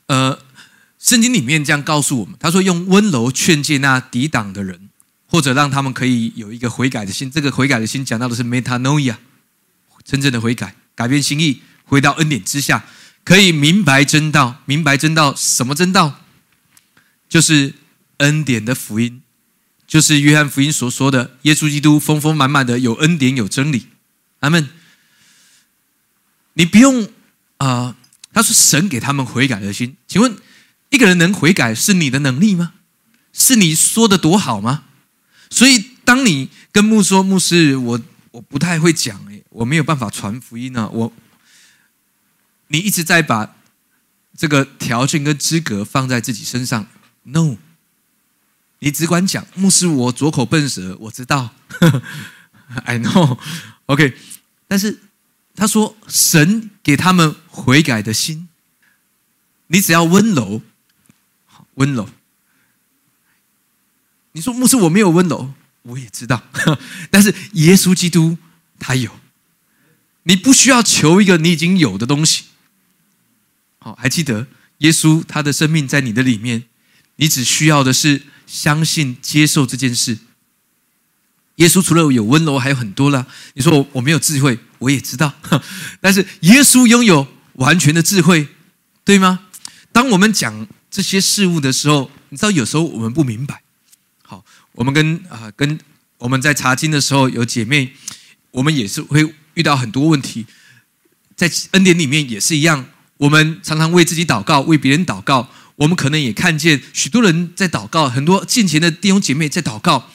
[0.06, 0.38] 呃，
[0.98, 4.88] 圣经里面这样告诉我们，他说用温柔劝诫那抵挡的人，
[5.26, 7.30] 或者让他们可以有一个悔改的心。
[7.30, 9.16] 这个悔改的心讲到的是 metanoia。
[10.02, 12.86] 真正的悔改，改变心意，回到恩典之下，
[13.22, 14.62] 可以明白真道。
[14.64, 16.20] 明白真道，什么真道？
[17.28, 17.74] 就是
[18.16, 19.20] 恩典的福音，
[19.94, 23.86] 就是约翰福音所说的，耶稣基督丰丰满满的有恩典有真理。
[24.40, 24.68] 阿门。
[26.54, 27.08] 你不用
[27.58, 27.94] 啊，
[28.32, 29.96] 他说神给他们悔改的心。
[30.08, 30.36] 请问
[30.90, 32.72] 一个人能悔改是你的能力吗？
[33.32, 34.82] 是你说的多好吗？
[35.48, 38.00] 所以当你跟牧说牧师，我
[38.32, 39.24] 我不太会讲。
[39.50, 40.90] 我没有办法传福音呢。
[40.92, 41.12] 我，
[42.66, 43.54] 你一直在把
[44.36, 46.88] 这个条件跟资格放在自己身上
[47.22, 47.58] ，？No，
[48.80, 51.54] 你只管讲，牧师，我左口笨舌，我知道，
[52.84, 54.16] I know，OK。
[54.68, 55.00] 但是
[55.54, 58.48] 他说，神给他们悔改的心，
[59.68, 60.62] 你只要温柔，
[61.74, 62.08] 温柔。
[64.32, 66.42] 你说牧师，我没有温柔，我也知道，
[67.10, 68.36] 但是耶稣基督
[68.78, 69.10] 他有，
[70.24, 72.46] 你不需要求一个你已经有的东西。
[73.78, 76.64] 好，还记得耶稣他的生命在你的里面，
[77.16, 80.18] 你只需要的是相信、接受这件事。
[81.56, 83.26] 耶稣除了有温柔，还有很多了。
[83.52, 85.32] 你说我我没有智慧，我也知道，
[86.02, 88.48] 但是耶稣拥有完全的智慧，
[89.04, 89.46] 对吗？
[89.92, 93.62] 当我们讲这些事物的时候，你知道有时候我们不明白。
[94.22, 95.78] 好，我们跟啊跟
[96.18, 97.92] 我们在查经的时候，有姐妹，
[98.50, 100.46] 我们也是会遇到很多问题，
[101.36, 102.86] 在恩典里面也是一样。
[103.18, 105.48] 我们常常为自己祷告，为别人祷告。
[105.76, 110.10] 我们可能也看见许多人在祷告，很多近前的弟兄姐妹在祷告。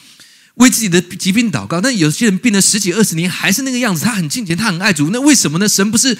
[0.55, 4.03] 为自己的疾病祷告，但有些人病了十几二十年还是那个样子。
[4.03, 5.69] 他很敬虔，他很爱主，那为什么呢？
[5.69, 6.17] 神不是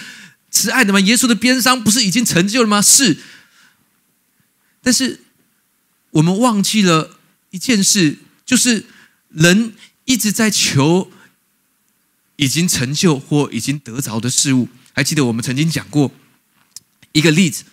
[0.49, 0.99] 慈爱的吗？
[1.01, 2.81] 耶稣的鞭伤不是已经成就了吗？
[2.81, 3.17] 是。
[4.81, 5.19] 但是
[6.11, 8.85] 我们忘记了一件事，就是
[9.27, 9.73] 人
[10.05, 11.11] 一直在求
[12.37, 14.69] 已经成就或已经得着的事物。
[14.93, 16.13] 还记得我们曾经讲过
[17.11, 17.65] 一个例子，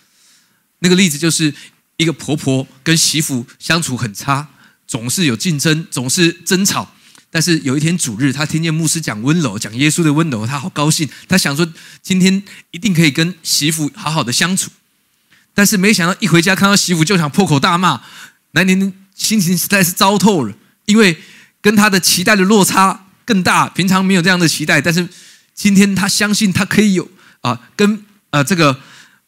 [0.79, 1.53] 那个例子就是
[1.97, 4.49] 一个婆婆跟媳妇相处很差。
[4.87, 6.93] 总是有竞争，总是争吵。
[7.29, 11.09] 但是有一天主日，她听见牧师讲温柔，讲耶稣的温柔，她好高兴。
[11.27, 11.67] 她想说，
[12.01, 14.71] 今天一定可以跟媳妇好好的相处。
[15.53, 18.01] 但是没想到一回家看到媳妇就想破口大骂，
[18.51, 21.17] 那天心情实在是糟透了，因为
[21.61, 23.67] 跟他的期待的落差更大。
[23.67, 25.05] 平常没有这样的期待，但是
[25.53, 27.11] 今天他相信他可以有
[27.41, 28.79] 啊，跟呃这个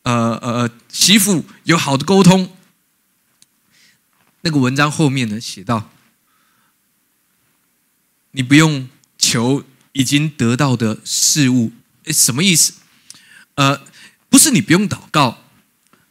[0.04, 2.56] 呃呃媳妇有好的沟通。
[4.42, 5.92] 那个文章后面呢，写到：
[8.32, 11.74] 你不用求已经得到的事物，
[12.06, 12.74] 什么意思？
[13.56, 13.82] 呃，
[14.30, 15.44] 不是你不用祷告，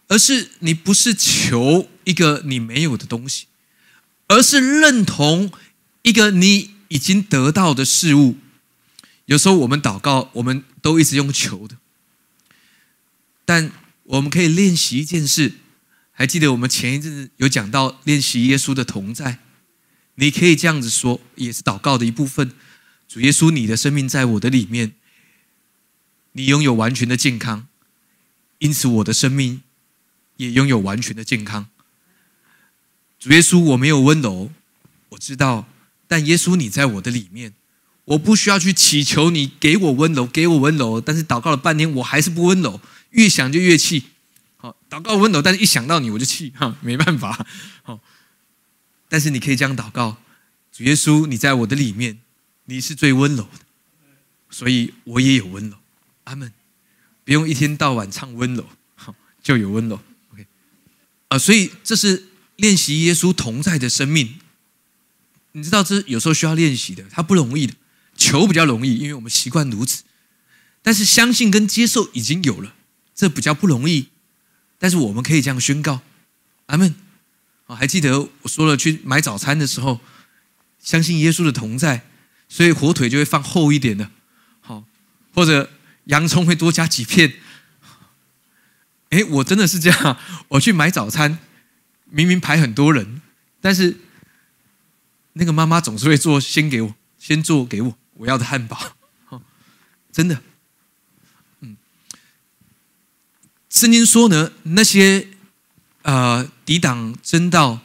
[0.09, 3.47] 而是你不是求一个你没有的东西，
[4.27, 5.51] 而是认同
[6.03, 8.37] 一个你已经得到的事物。
[9.25, 11.77] 有时候我们祷告，我们都一直用求的，
[13.49, 15.55] 但我们可以练习一件事。
[16.13, 19.39] 还记得我们前一阵子有讲到练习耶稣的同在，
[20.17, 22.53] 你可以这样子说，也是祷告的一部分。
[23.09, 24.93] 主耶稣，你的生命在我的里面，
[26.33, 27.69] 你拥有完全的健康，
[28.59, 29.63] 因此我的生命
[30.37, 31.69] 也拥有完全的健康。
[33.19, 34.53] 主耶稣，我没有温柔，
[35.09, 35.67] 我知道，
[36.07, 37.55] 但耶稣你在我的里面，
[38.05, 41.01] 我不需要去祈求你给我温柔，给我温柔。
[41.01, 42.79] 但是祷告了半天，我还是不温柔，
[43.11, 44.05] 越想就越气。
[44.57, 47.47] 好，祷告温柔，但是一想到你我就气哈，没办法。
[47.83, 48.01] 好，
[49.09, 50.21] 但是你可以这样祷告：
[50.73, 52.21] 主耶稣，你在我的里面，
[52.65, 53.61] 你是最温柔的，
[54.51, 55.77] 所以我也有温柔。
[56.25, 56.53] 阿门。
[57.25, 60.01] 不用一天到晚唱温柔，好就有温柔。
[60.33, 60.47] OK，
[61.29, 64.39] 啊，所以这是练习耶稣同在的生命。
[65.53, 67.75] 你知道这有时候需要练习的，它不容易的。
[68.17, 70.05] 求比较容易，因为我们习惯如此。
[70.81, 72.75] 但是相信跟接受已经有了，
[73.19, 74.11] 这比较不容易。
[74.79, 76.03] 但是我们可以这样宣告，
[76.67, 76.95] 阿门。
[77.67, 80.01] 哦，还记得我说了去买早餐的时候，
[80.79, 82.07] 相信耶稣的同在，
[82.49, 84.09] 所以火腿就会放厚一点的，
[84.61, 84.85] 好，
[85.35, 85.69] 或者
[86.05, 87.35] 洋葱会多加几片。
[89.11, 91.41] 哎，我真的是这样，我去买早餐，
[92.05, 93.21] 明明排很多人，
[93.61, 93.97] 但是
[95.33, 98.97] 那个妈妈总是会做先给我，先做给我我要的汉堡，
[100.13, 100.41] 真的。
[103.71, 105.29] 圣经说呢，那些
[106.03, 107.81] 呃抵挡真道，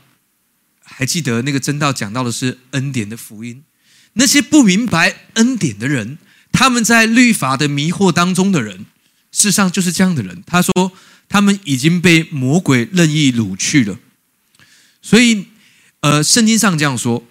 [0.83, 3.63] 还记得那个真道讲到的是恩典的福音。
[4.13, 6.17] 那些不明白恩典的人，
[6.51, 8.85] 他们在律法的迷惑当中的人，
[9.31, 10.43] 事实上就是这样的人。
[10.45, 10.91] 他说，
[11.27, 13.97] 他们已经被魔鬼任意掳去了。
[15.01, 15.47] 所以，
[16.01, 17.25] 呃，圣经上这样说，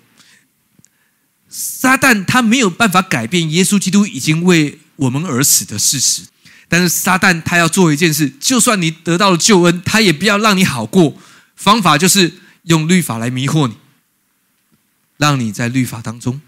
[1.49, 6.23] 撒旦他没有办法改变耶稣基督已经为我们而死的事实。
[6.73, 11.15] 但是撒旦他要做一件事，就算你得到了救恩，他也不要让你好过。
[11.55, 13.77] 方法就是用律法来迷惑你，
[15.19, 16.41] 让你在律法当中。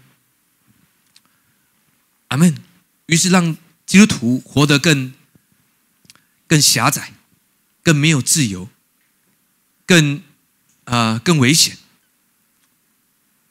[2.29, 2.57] 阿门。
[3.05, 5.13] 于是让基督徒活得更
[6.47, 7.13] 更狭窄，
[7.83, 8.67] 更没有自由，
[9.85, 10.23] 更
[10.85, 11.77] 啊更危险。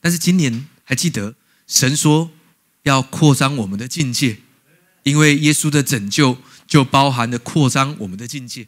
[0.01, 1.35] 但是今年还记得
[1.65, 2.31] 神说
[2.83, 4.39] 要扩张我们的境界，
[5.03, 6.37] 因为耶稣的拯救。
[6.67, 8.67] 就包含了扩张我们的境界，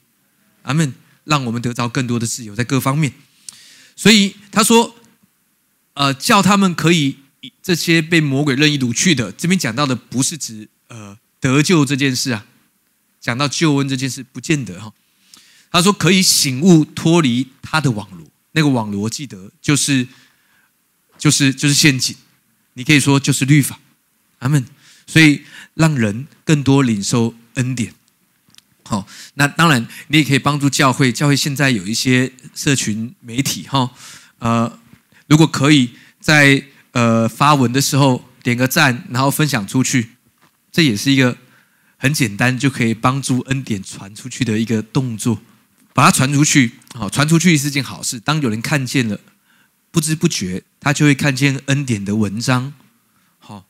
[0.63, 3.13] 阿门，让我们得到更多的自由，在各方面。
[3.95, 4.95] 所以他说，
[5.93, 7.17] 呃，叫他们可以
[7.61, 12.45] 这些被魔鬼任意掳去的，这边讲到的不是指呃得救这件事啊，
[13.19, 14.93] 讲到救恩这件事不见得哈。
[15.71, 20.07] 他说可以醒悟脱离他的网罗，那个网罗记得就是
[21.17, 22.15] 就是就是陷阱，
[22.73, 23.79] 你可以说就是律法，
[24.39, 24.65] 阿门。
[25.07, 25.41] 所以
[25.73, 27.93] 让人更多领受恩典。
[28.83, 31.11] 好，那当然，你也可以帮助教会。
[31.11, 33.91] 教会现在有一些社群媒体，哈，
[34.39, 34.79] 呃，
[35.27, 35.91] 如果可以
[36.21, 40.11] 在呃发文的时候点个赞，然后分享出去，
[40.71, 41.37] 这也是一个
[41.97, 45.41] 很简单就可以帮助恩典传出去的一个动作。
[45.93, 48.19] 把它传出去，好，传出去是件好事。
[48.19, 49.19] 当有人看见了，
[49.91, 52.73] 不知不觉他就会看见恩典的文章。
[53.39, 53.65] 好，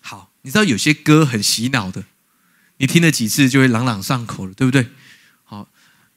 [0.00, 2.04] 好，你知道有些歌很洗脑的。
[2.78, 4.86] 你听了几次就会朗朗上口了，对不对？
[5.44, 5.68] 好，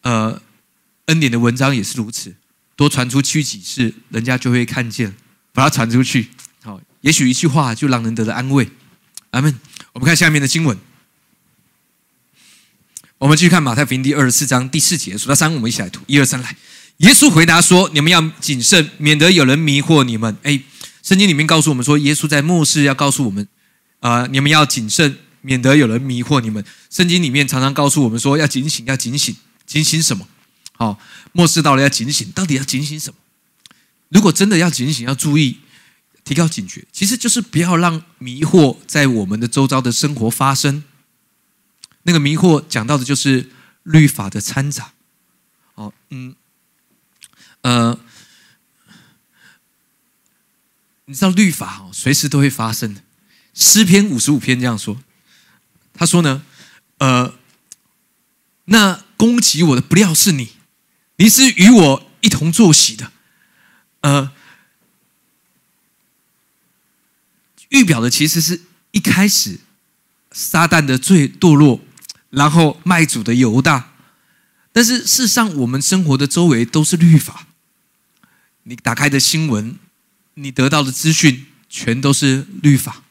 [0.02, 0.42] 呃，
[1.06, 2.36] 恩典的文章也是如此，
[2.76, 5.16] 多传出去几次，人家就会看见，
[5.54, 6.30] 把它传出去。
[6.64, 8.70] 好，也许一句话就让人得到安慰。
[9.32, 9.60] 阿门。
[9.94, 10.78] 我们看下面的经文，
[13.18, 16.56] 我们继续看马太福音第二十四章第四节，数到三，我们一起来读，一二三，来。
[16.98, 20.62] 耶稣回答说：“你们要谨慎，免得有人迷惑你们。”哎，
[21.02, 23.48] 圣经里面告诉我们说，耶稣在末世要告诉我们，
[24.00, 25.18] 啊，你们要谨慎。
[25.42, 26.64] 免得有人迷惑你们。
[26.90, 30.28] 圣经里面常常告诉我们说，要警醒，要警醒，警醒什么？
[30.74, 31.00] 好，
[31.34, 33.18] 末世到了要警醒，到底要警醒什么？
[34.10, 35.60] 如果真的要警醒，要注意，
[36.24, 40.84] 提高警觉，其实就是不要让迷惑在我们的周遭的生活发生。
[42.04, 43.50] 那个迷惑讲到的就是
[43.84, 44.94] 律法的掺杂。
[45.76, 46.36] 哦，嗯，
[47.62, 48.00] 呃，
[51.06, 53.02] 你知道律法哦，随时都会发生的。
[53.54, 54.98] 诗篇五十五篇这样说。
[56.02, 56.42] 他说呢，
[56.98, 57.32] 呃，
[58.66, 60.54] 那攻击我的不料是你，
[61.18, 63.12] 你是与我一同作喜的，
[64.00, 64.32] 呃，
[67.70, 69.60] 预表的其实是一开始
[70.32, 71.82] 撒旦的最堕落，
[72.32, 73.94] 然后卖主的犹大，
[74.74, 77.46] 但是事实上我们生活的周围都是律法，
[78.64, 79.78] 你打开的新闻，
[80.34, 83.04] 你得到的资讯全都是律法，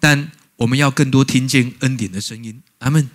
[0.00, 0.32] 但。
[0.58, 3.08] 我们要更多听见恩典的声音，阿门。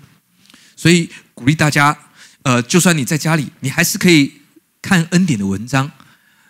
[0.75, 1.97] 所以鼓励大家，
[2.41, 4.33] 呃，就算你在家里，你还是可以
[4.81, 5.87] 看恩典的文章；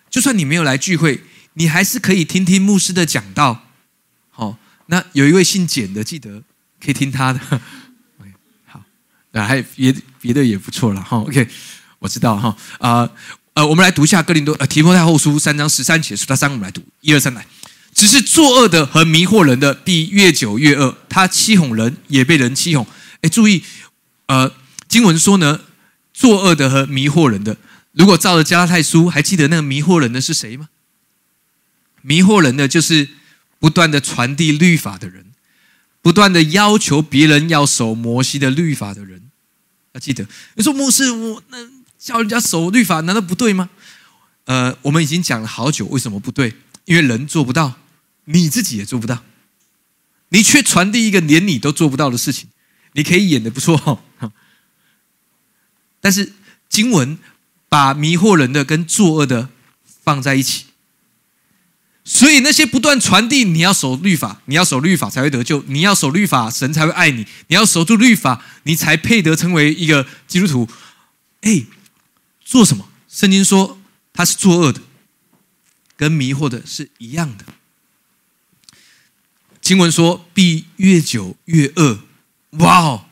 [0.10, 1.22] 就算你没有来聚会，
[1.56, 3.68] 你还是可以听听牧师的讲道。
[4.30, 6.44] 好，那有一位姓简的，记得
[6.80, 7.40] 可以听他的。
[8.66, 8.84] 好，
[9.32, 11.18] 那还有别别的也不错了哈。
[11.18, 11.48] OK，
[12.00, 12.56] 我知道哈。
[12.80, 13.10] 啊
[13.56, 17.46] 呃，我们来读一下哥林多呃提摩太后书三章十三节，数到三，我们来读，一二三来。
[18.04, 22.86] 只是作恶的和迷惑人的必越久越恶，他欺哄人也被人欺哄。
[23.22, 23.64] 哎，注意，
[24.26, 24.52] 呃，
[24.90, 25.62] 经文说呢，
[26.14, 27.56] 作恶的和迷惑人的，
[27.94, 30.68] 如果照着加拉太书，还记得那个迷惑人的是谁吗？
[32.02, 33.08] 迷惑人的就是
[33.58, 35.28] 不断的传递律法的人，
[36.02, 39.30] 不断的要求别人要守摩西的律法的人。
[39.94, 41.58] 要记得，你说牧师，我那
[41.98, 43.70] 叫人家守律法，难道不对吗？
[44.44, 46.56] 呃，我们已经讲了好久，为什么不对？
[46.84, 47.80] 因为人做不到。
[48.26, 49.24] 你自己也做不到，
[50.30, 52.50] 你却传递一个连你都做不到的事情。
[52.94, 54.04] 你可以演的不错，
[56.00, 56.34] 但是
[56.70, 57.18] 经文
[57.68, 59.50] 把迷惑人的跟作恶的
[60.04, 60.66] 放在一起，
[62.04, 70.70] 所以那些不断传递你要守律法，你要守律法才会得救，你要守律法神才会爱你，你要守住律法，你才配得成为一个基督徒。
[71.42, 71.64] 哎，
[72.46, 72.88] 做什么？
[73.10, 73.80] 圣经说
[74.14, 74.82] 他是作恶的，
[75.98, 77.46] 跟迷惑的是一样的。
[79.64, 82.02] 经文说：“必越久越恶。”
[82.60, 83.06] 哇哦！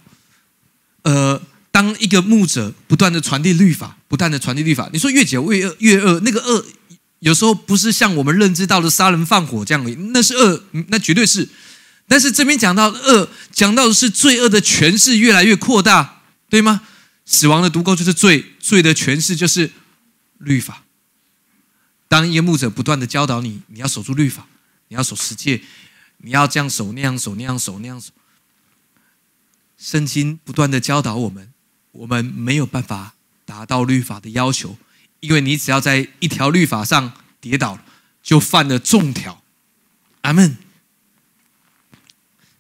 [1.02, 6.64] 呃，当一个牧者不断的传递律法，不断的传递律法，你说越久越恶，越恶，那个恶
[7.20, 11.50] 有时候不是像我们认知到的杀人放火这样的，那是恶，那绝对是。
[12.08, 16.82] 但是这边讲到恶，讲到的是罪恶的权势越来越扩大，对吗？
[17.26, 19.72] 死亡的毒钩就是罪，罪的权势就是
[20.40, 20.84] 律法。
[22.10, 24.46] 当一个牧者不断的教导你，你要守住律法，
[24.90, 25.62] 你要守十诫。
[26.24, 28.12] 你要这样守那样守那样守那样守，
[29.76, 31.52] 圣经不断的教导我们，
[31.92, 34.78] 我们没有办法达到律法的要求，
[35.20, 37.80] 因为你只要在一条律法上跌倒
[38.22, 39.42] 就犯了重条。
[40.22, 40.58] 阿门。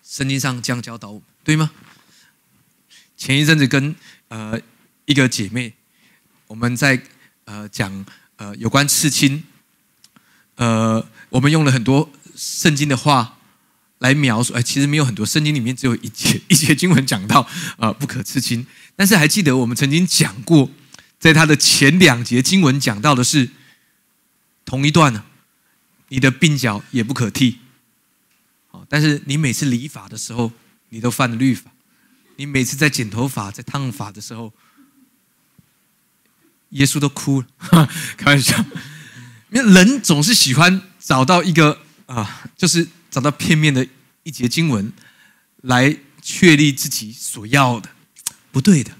[0.03, 1.69] 圣经上这样教导我们，对吗？
[3.15, 3.95] 前一阵子跟
[4.29, 4.59] 呃
[5.05, 5.73] 一个姐妹，
[6.47, 6.99] 我们在
[7.45, 8.05] 呃讲
[8.37, 9.43] 呃有关刺青，
[10.55, 13.37] 呃我们用了很多圣经的话。
[14.01, 17.47] 来描述，哎，其实没有很多，圣经里面只有一节 一节经文讲到，
[17.77, 18.65] 啊，不可刺青。
[18.95, 20.69] 但是还记得我们曾经讲过，
[21.19, 23.49] 在他的前两节经文讲到的是，
[24.65, 25.23] 同一段呢，
[26.09, 27.59] 你的鬓角也不可剃。
[28.69, 30.51] 好，但是你每次理发的时候，
[30.89, 31.71] 你都犯了律法。
[32.37, 34.51] 你每次在剪头发、在烫发的时候，
[36.69, 37.47] 耶稣都哭了。
[38.17, 38.57] 开玩笑，
[39.51, 43.85] 因为人总是喜欢找到一个啊，就是找到片面的
[44.23, 44.91] 一节经文
[45.57, 47.89] 来确立自己所要的，
[48.51, 48.93] 不对的。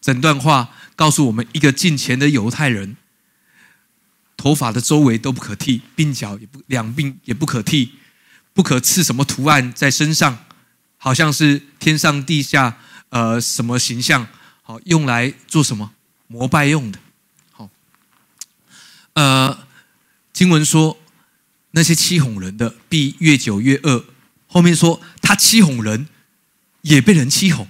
[0.00, 2.96] 整段话告诉我们，一个近前的犹太人，
[4.36, 7.94] 头发的周围都不可剃，鬓角也不两鬓也不可剃，
[8.54, 10.44] 不可刺什么图案在身上。
[10.98, 12.78] 好像是天上地下，
[13.10, 14.26] 呃，什么形象？
[14.62, 15.92] 好，用来做什么
[16.26, 16.98] 膜拜用的？
[17.52, 17.68] 好，
[19.12, 19.66] 呃，
[20.32, 20.98] 经文说
[21.76, 24.06] 那些欺哄人的必越久越恶。
[24.46, 26.08] 后面说他欺哄人，
[26.80, 27.68] 也被人欺哄。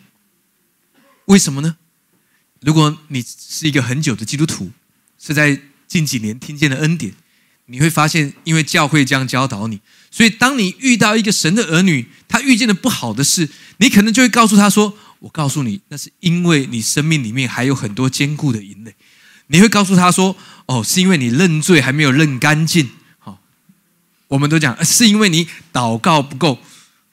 [1.24, 1.76] 为什么呢？
[2.60, 4.70] 如果你是一个很久的基督徒，
[5.18, 7.14] 是在近几年听见的恩典。
[7.68, 13.48] 你会发现，因为教会这样教导你，所以当你遇到一个神的儿女，他遇见了不好的事，
[13.78, 18.94] 你可能就会告诉他说：“我告诉你，那是因为你生命里面还有很多坚固的营垒。”
[19.48, 20.36] 你会告诉他说
[20.66, 22.90] ：“哦，是因为你认罪还没有认干净。”
[24.28, 26.58] 我们都讲是因为你祷告不够，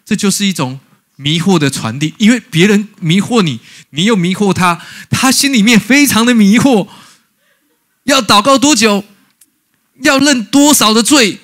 [0.03, 0.79] 这就是一种
[1.15, 2.13] 迷惑的传递。
[2.17, 3.59] 因为别人迷惑你，
[3.91, 6.87] 你又迷惑他，他心里面非常的迷惑。
[8.03, 9.03] 要祷告多久？
[10.01, 11.39] 要认多少的罪？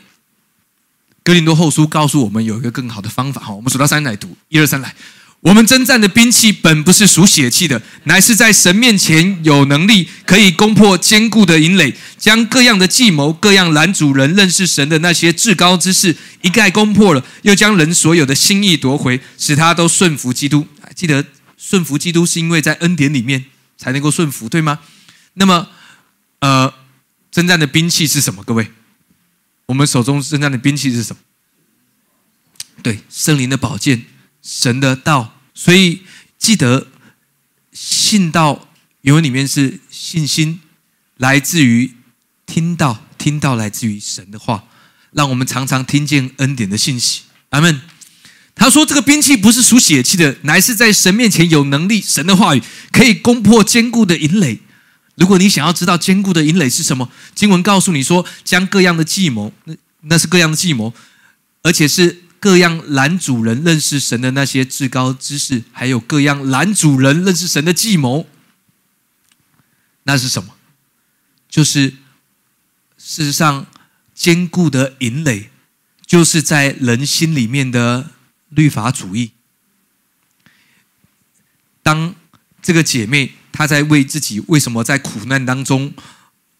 [1.23, 4.95] 格林多后书告诉我们有一个更好的方法哈，我们数到三来读，一二三来。
[5.41, 20.67] 我们征战的兵器本不是属血气的，乃是在神面前有能力，可以攻破坚固的营垒，将各样的计谋、各样拦阻人认识神的那些至高之事一概攻破了，又将人所有的心意夺回，使他都顺服基督。
[20.95, 21.25] 记得
[21.57, 23.45] 顺服基督是因为在恩典里面
[23.77, 24.79] 才能够顺服，对吗？
[25.35, 25.69] 那么，
[26.39, 26.73] 呃。
[27.31, 28.43] 征战的兵器是什么？
[28.43, 28.71] 各位，
[29.67, 31.21] 我们手中征战的兵器是什么？
[32.81, 34.03] 对，圣灵的宝剑，
[34.41, 35.39] 神的道。
[35.53, 36.03] 所以
[36.37, 36.87] 记得
[37.73, 38.69] 信道
[39.01, 40.61] 原文里面是信心，
[41.17, 41.95] 来自于
[42.45, 44.65] 听到，听到来自于神的话，
[45.11, 47.23] 让我们常常听见恩典的信息。
[47.49, 47.81] 阿门。
[48.55, 52.61] 他说：“这个兵器不是属血气的，乃是在神面前有能力，神的话语
[52.91, 54.59] 可以攻破坚固的营垒。”
[55.15, 60.93] 如果你想要知道坚固的营垒是什么，经文告诉你说，将各样的计谋，那那是各样的计谋，
[61.63, 68.27] 而且是各样拦主人认识神的那些至高知识，还有各样拦主人认识神的计谋，
[70.03, 70.55] 那是什么？
[71.49, 71.89] 就是
[72.97, 73.67] 事实上
[74.13, 75.49] 坚固的营垒，
[76.05, 78.11] 就是在人心里面的
[78.49, 79.31] 律法主义。
[81.83, 82.15] 当
[82.61, 83.33] 这个姐妹。
[83.51, 85.93] 她在为自己为什么在苦难当中，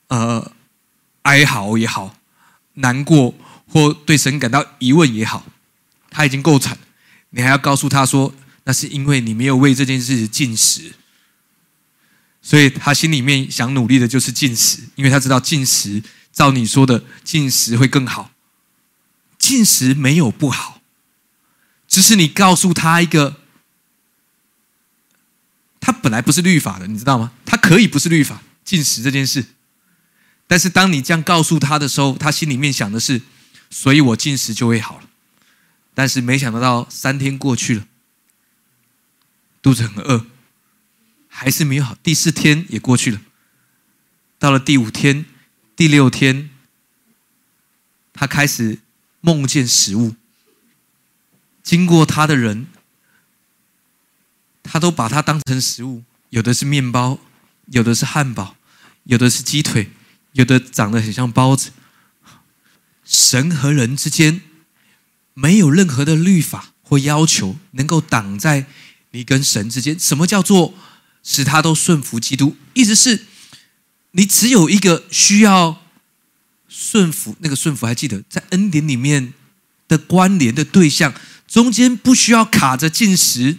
[0.07, 0.51] 呃，
[1.21, 2.17] 哀嚎也好，
[2.73, 3.33] 难过
[3.69, 5.45] 或对神感到疑问也好，
[6.09, 6.77] 他已经够惨，
[7.29, 8.33] 你还要告诉他说，
[8.63, 10.93] 那是因为你没有为这件事进食，
[12.41, 18.31] 所以他心里面想努力的就是进食，因为他知道进食，照你说的进食会更好，
[19.37, 20.81] 进食没有不好，
[21.87, 23.37] 只是你告诉他一个。
[25.81, 27.31] 他本来不是律法的，你知道吗？
[27.45, 29.43] 他可以不是律法进食这件事，
[30.45, 33.21] 但是当你这样告诉他的时候，他心里面想的是，
[33.71, 35.08] 所以我进食就会好了。
[35.99, 37.85] 但是没想到三天过去了，
[39.61, 40.25] 肚子很饿，
[41.27, 41.93] 还是没有好。
[42.01, 43.19] 第四天也过去了，
[44.37, 45.25] 到了第五天、
[45.75, 46.51] 第六天，
[48.13, 48.79] 他开始
[49.19, 50.15] 梦见食物，
[51.61, 52.67] 经过他的人。
[54.63, 57.19] 他都把它当成食物，有的是面包，
[57.65, 58.55] 有的是汉堡，
[59.03, 59.91] 有的是鸡腿，
[60.31, 61.71] 有的长得很像包子。
[63.03, 64.41] 神和人之间
[65.41, 68.65] 没有任何的律法或要求能够挡在
[69.11, 69.97] 你跟神之间。
[69.97, 70.73] 什么叫做
[71.23, 72.57] 使他都顺服基督？
[72.73, 73.25] 意思是，
[74.11, 75.81] 你只有一个需要
[76.67, 79.33] 顺服，那个顺服还记得在恩典里面
[79.87, 81.13] 的关联的对象，
[81.47, 83.57] 中间不需要卡着进食。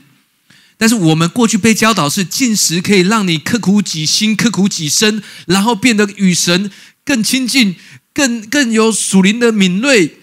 [0.77, 6.71] 但是我们过去被教导是进食可以让你刻苦己心、刻苦己身，然后变得与神
[7.05, 7.77] 更亲近、
[8.13, 10.19] 更更有属灵的敏锐。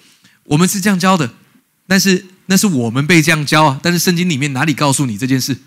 [0.46, 1.34] 我们是这样教的，
[1.88, 3.80] 但是那是我们被这样教啊。
[3.82, 5.58] 但是圣经里面哪里告诉你这件事？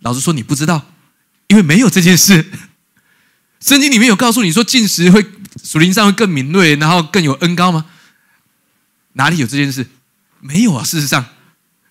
[0.00, 0.92] 老实说，你不知道，
[1.48, 2.50] 因为没有这件事。
[3.60, 5.24] 圣经里面有告诉你说进食会
[5.64, 7.86] 属灵上会更敏锐，然后更有恩高吗？
[9.14, 9.86] 哪里有这件事？
[10.40, 11.26] 没有啊，事实上。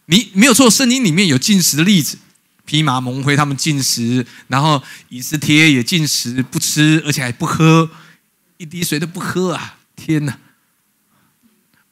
[0.06, 2.18] 你没有错，圣经里面有进食的例子，
[2.64, 7.90] 披麻蒙灰他们进食，然后以斯帖也进食不吃，而且还不喝，
[8.56, 9.78] 一滴水都不喝啊！
[9.98, 10.38] 天哪！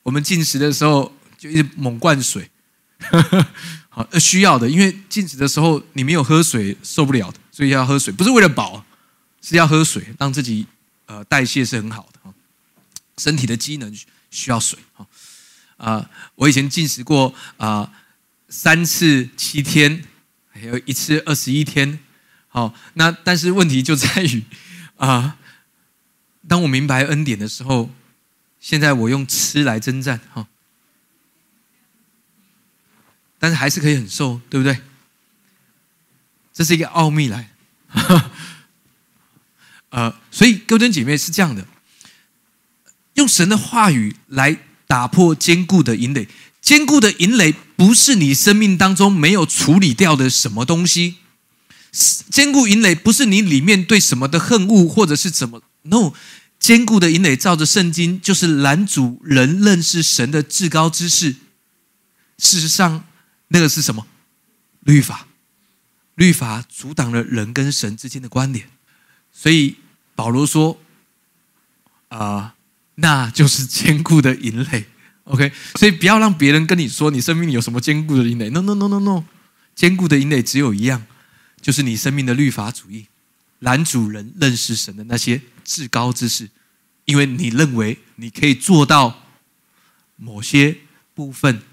[0.04, 1.15] 我们进食的时候
[1.46, 2.50] 就一直猛灌水，
[3.90, 8.84] 好需要的，因为进食的时候你没有喝水受不了的，所以要喝水，不是为了饱，
[9.42, 10.66] 是要喝水，让自己
[11.06, 12.34] 呃代谢是很好的
[13.18, 13.96] 身体的机能
[14.32, 15.08] 需要水哈
[15.78, 16.10] 啊！
[16.36, 17.92] 我以前进食过啊
[18.50, 20.04] 三次七天，
[20.50, 22.00] 还有一次二十一天，
[22.48, 24.44] 好，那但是问题就在于
[24.98, 25.38] 啊。
[26.48, 27.90] 当我明白恩典的时候，
[28.60, 30.48] 现在我用吃来征战哈，
[33.46, 34.76] 但是还是可以很瘦，对不对？
[36.52, 37.52] 这是一个奥秘来，
[39.90, 41.68] 呃，所以哥登姐妹是这样的，
[43.14, 46.28] 用神的话语来打破坚固的引垒，
[46.60, 51.18] 坚固的引垒不是你生命当中没有处理掉的什么东西，
[52.32, 55.62] 坚固引垒不是你里面对什么的恨恶或者是怎么。
[55.84, 56.14] no，
[56.60, 61.36] 坚固的引垒照着圣经，就是拦阻人认识神的至高之事。
[62.38, 63.06] 事实上，
[63.50, 64.06] 那个是什么？
[64.82, 65.28] 律法，
[66.16, 68.70] 律法阻挡了人跟神之间的关联。
[69.32, 69.78] 所以
[70.16, 70.80] 保罗说
[72.10, 72.56] ：“啊，
[72.96, 74.86] 那就是坚固的银垒。”
[75.26, 78.50] OK，所以不要让别人跟你说你生命里有什么坚固的银垒。
[78.52, 79.26] No，No，No，No，No，
[79.74, 81.06] 坚固的银垒只有一样，
[81.60, 83.08] 就是你生命的律法主义。
[83.60, 86.50] 男主人认识神的那些至高之事，
[87.06, 89.24] 因为你认为你可以做到
[90.16, 90.78] 某些
[91.16, 91.64] 部分，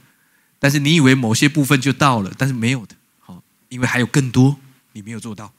[0.63, 4.57] 但是你以为某些部分就到了，但是没有的，好，因为还有更多
[4.93, 5.51] 你没有做到。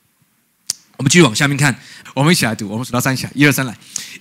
[0.95, 1.77] 我们继续往下面看，
[2.13, 3.77] 我们一起来读，我们数到三起来，一二三来。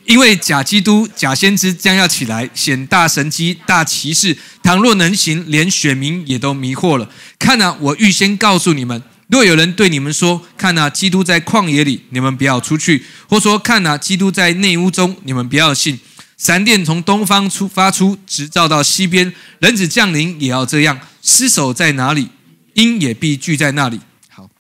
[0.07, 7.09] 因为假基督、假先知将要起来，显大神机、大骑士，倘若能行，连选民也都迷惑了。
[7.39, 9.01] 看啊，我预先告诉你们。
[9.28, 15.99] 若有人对你们说：“看呐，基督在旷野里，你们不要出去；或说看呐，基督在内屋中，你们不要信。
[16.37, 19.33] 闪电从东方出发出，直照到西边。
[19.61, 21.01] 人子降临也要这样。
[21.22, 22.28] 尸首在哪里，
[22.74, 24.51] 鹰也必聚在那里。”好，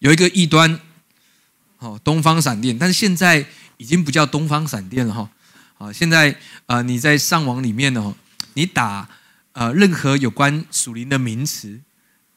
[0.00, 0.80] 有一个异端，
[1.76, 5.30] 好，东方闪电，但是现在已经不叫东方闪电了哈。
[5.78, 6.36] 啊，现在
[6.66, 8.14] 啊，你在上网里面呢，
[8.54, 9.08] 你打
[9.52, 11.80] 呃任何有关属灵的名词。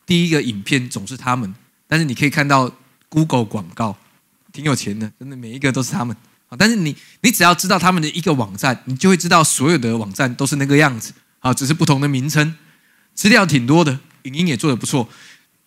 [0.06, 1.56] 第一个影片总是他们，
[1.88, 2.72] 但是你可以看到
[3.10, 3.98] Google 广告，
[4.52, 6.16] 挺有钱的，真的每一个都是他们。
[6.58, 12.56] 但是你你只要知道他们的一个网站，你就会知道所有的网站都是那个样子啊，只是不同的名称。
[13.14, 15.08] 资料挺多的，影音也做的不错。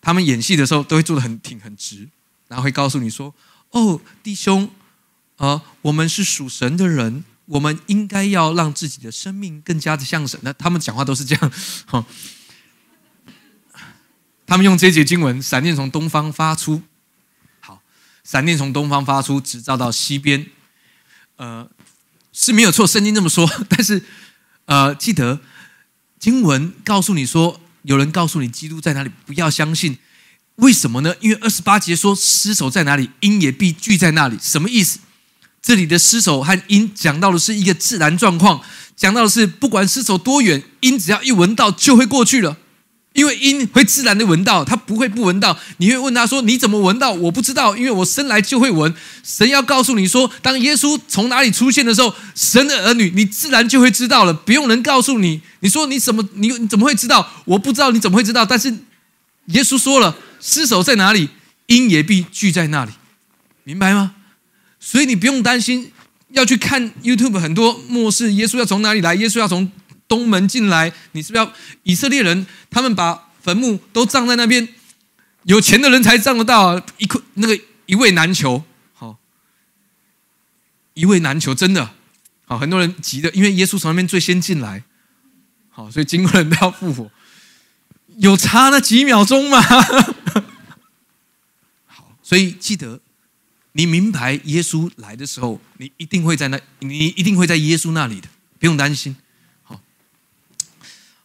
[0.01, 2.07] 他们演戏的时候都会做的很挺很直，
[2.47, 3.33] 然后会告诉你说
[3.71, 4.69] ：“哦，弟兄
[5.37, 11.51] 啊，我们是属神的人，我们应该要让自己的生命更加的像神。”那他们讲话都是这样，
[11.85, 12.05] 哈。
[14.45, 16.81] 他们用这节经文，闪电从东方发出，
[17.59, 17.81] 好，
[18.23, 20.45] 闪电从东方发出，直照到西边，
[21.37, 21.67] 呃，
[22.33, 23.49] 是没有错，圣经这么说。
[23.69, 24.03] 但是，
[24.65, 25.39] 呃，记得
[26.19, 29.97] 经文告诉你说，有人告诉你基督在哪里，不要相信。
[30.55, 31.15] 为什么呢？
[31.19, 34.37] 因为二十八节说，尸首在哪里，鹰也必聚在那里。
[34.41, 34.99] 什么意思？
[35.61, 38.61] 这里的尸首和鹰讲到的是一个自然状况，
[38.95, 42.57] 讲到的是不管尸首多远，鹰只要一闻到就会过去了。
[43.17, 45.57] 因为鹰会自然的闻到，它不会不闻到。
[45.77, 48.93] 你会问他说：“你怎么闻到？”我不知道，因为我生来就会闻。
[49.23, 55.41] 神要告诉你说，当耶稣从哪里出现的时候，神的儿女，你自然就会知道了，不用人告诉你。
[55.61, 57.27] 你说你怎么你你怎么会知道？
[57.45, 58.45] 我不知道你怎么会知道？
[58.45, 58.71] 但是
[59.47, 61.27] 耶稣说了，尸首在哪里，
[61.65, 62.91] 鹰也必聚在那里，
[63.63, 64.13] 明白吗？
[64.79, 65.91] 所以你不用担心
[66.33, 69.15] 要去看 YouTube 很多末世，耶稣要从哪里来？
[69.15, 69.71] 耶稣要从。
[70.07, 71.53] 东门进来，你是不是要
[71.83, 72.47] 以色列人？
[72.69, 74.67] 他们把坟墓都葬在那边，
[75.43, 79.17] 有钱的人才葬得到，一块那个一位难求，好，
[80.93, 81.91] 一位难求，真的
[82.45, 84.83] 好，很多人急的，因为耶稣从那边最先进来，
[85.69, 87.11] 好，所以经过人都要复活，
[88.17, 89.61] 有差那几秒钟吗？
[91.85, 93.01] 好，所以记得，
[93.73, 98.29] 你明白耶稣来的时候，你一定会在那，你一定会在耶稣那里的，
[98.59, 99.15] 不用担心。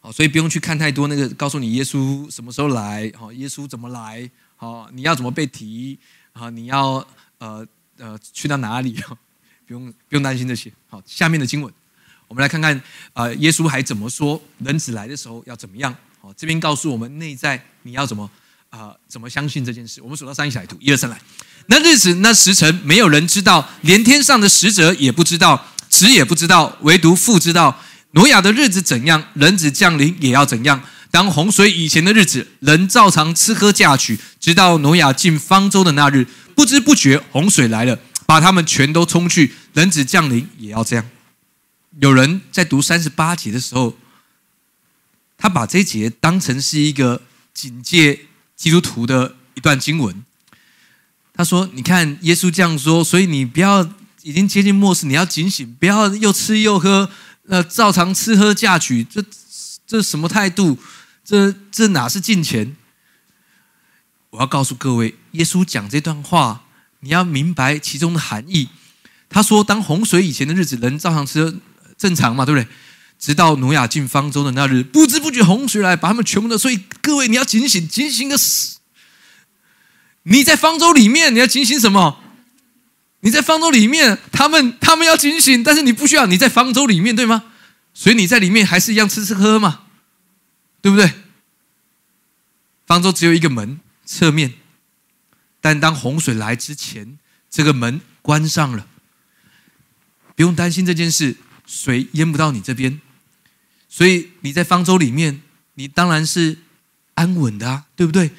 [0.05, 5.97] 好，所以不用去看太多那个，告诉你耶稣什么时候来，好，耶稣怎么来，好，你要怎么被提，
[6.33, 6.95] 好，你要
[7.37, 7.65] 呃
[7.97, 9.01] 呃去到哪里，
[9.65, 10.69] 不用不用担心这些。
[10.89, 11.73] 好，下面的经文，
[12.27, 12.81] 我们来看看
[13.13, 15.95] 啊，耶稣还怎么说，人子来的时候要怎么样？
[16.19, 18.29] 好，这边告诉我们内在你要怎么
[18.71, 20.01] 啊，怎么相信这件事？
[20.01, 21.17] 我们数到三一起来读，一二三来。
[21.67, 27.79] 那日子那时辰，没有人知道，连天上的使者也不知道，子也不知道，唯独父知道。
[28.13, 30.81] 挪亚的日子怎样，人子降临也要怎样。
[31.11, 39.53] 当洪水以前的日子，人照常吃喝嫁娶，直到挪亚进方舟的那日，不知不觉洪水来了，把他们全都冲去。
[39.73, 41.05] 人子降临也要这样。
[41.99, 43.95] 有人在读三十八节的时候，
[45.37, 47.21] 他把这节当成是一个
[47.53, 48.21] 警戒
[48.55, 50.23] 基督徒的一段经文。
[51.35, 53.87] 他说：“你看，耶稣这样说，所以你不要
[54.21, 57.09] 已经接近末世，你要警醒，不要又吃又喝，
[57.47, 59.23] 呃，照常吃喝嫁娶，这
[59.85, 60.77] 这什么态度？
[61.25, 62.75] 这这哪是金钱？”
[64.31, 66.63] 我要告诉各位，耶稣讲这段话，
[67.01, 68.69] 你要明白其中的含义。
[69.29, 71.59] 他说：“当洪水以前的日子，人照常吃，
[71.97, 72.67] 正常嘛，对不对？
[73.19, 76.57] 直到挪亚进方舟的那日，不知不觉洪水来，把他们全部都……
[76.57, 78.77] 所以各位，你要警醒，警醒个死！
[80.23, 82.22] 你在方舟里面，你要警醒什么？
[83.23, 87.51] 你在方舟里面，他们他们要警醒，但是你不需要，你在方舟里面，对吗？
[87.93, 89.83] 所以你在里面还是一样吃吃喝喝嘛，
[90.81, 91.11] 对不对？
[92.85, 94.55] 方舟只有一个门。”侧面，
[95.61, 97.17] 但当洪水来之前，
[97.49, 98.85] 这个门关上了，
[100.35, 102.99] 不用担心这件事，水淹不到你这边，
[103.87, 105.41] 所以你在方舟里面，
[105.75, 106.59] 你当然是
[107.13, 108.31] 安稳的啊，对不对？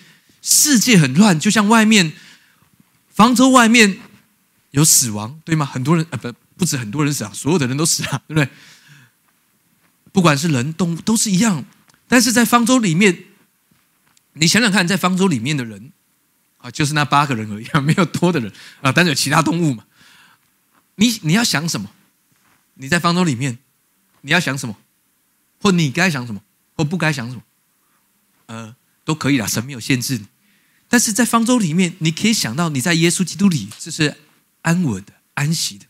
[0.43, 2.12] 世界很乱，就像外面
[3.09, 3.99] 方舟外面
[4.75, 5.64] 有死亡，对吗？
[5.64, 8.49] 很多人啊，不不止很多人死啊，所有的人都死啊， 对不对？
[10.12, 11.64] 不管是人动物都是一样，
[12.09, 13.25] 但是在方舟里面。
[14.37, 15.93] 你想想看，在方舟里面的人
[16.59, 18.53] 啊，就是那八个人而已，没有多的人
[18.83, 19.85] 啊，但是有其他动物嘛。
[20.97, 21.89] 你你要想什么？
[22.75, 23.59] 你在方舟里面，
[24.22, 24.77] 你要想什么？
[25.61, 26.43] 或你该想什么？
[26.75, 27.43] 或不该想什么？
[28.47, 30.27] 呃，都可以啦，神没有限制你。
[30.89, 34.16] 但是在方舟里面，你可以想到你在耶稣基督里，就是
[34.64, 35.86] 安稳的、安息的，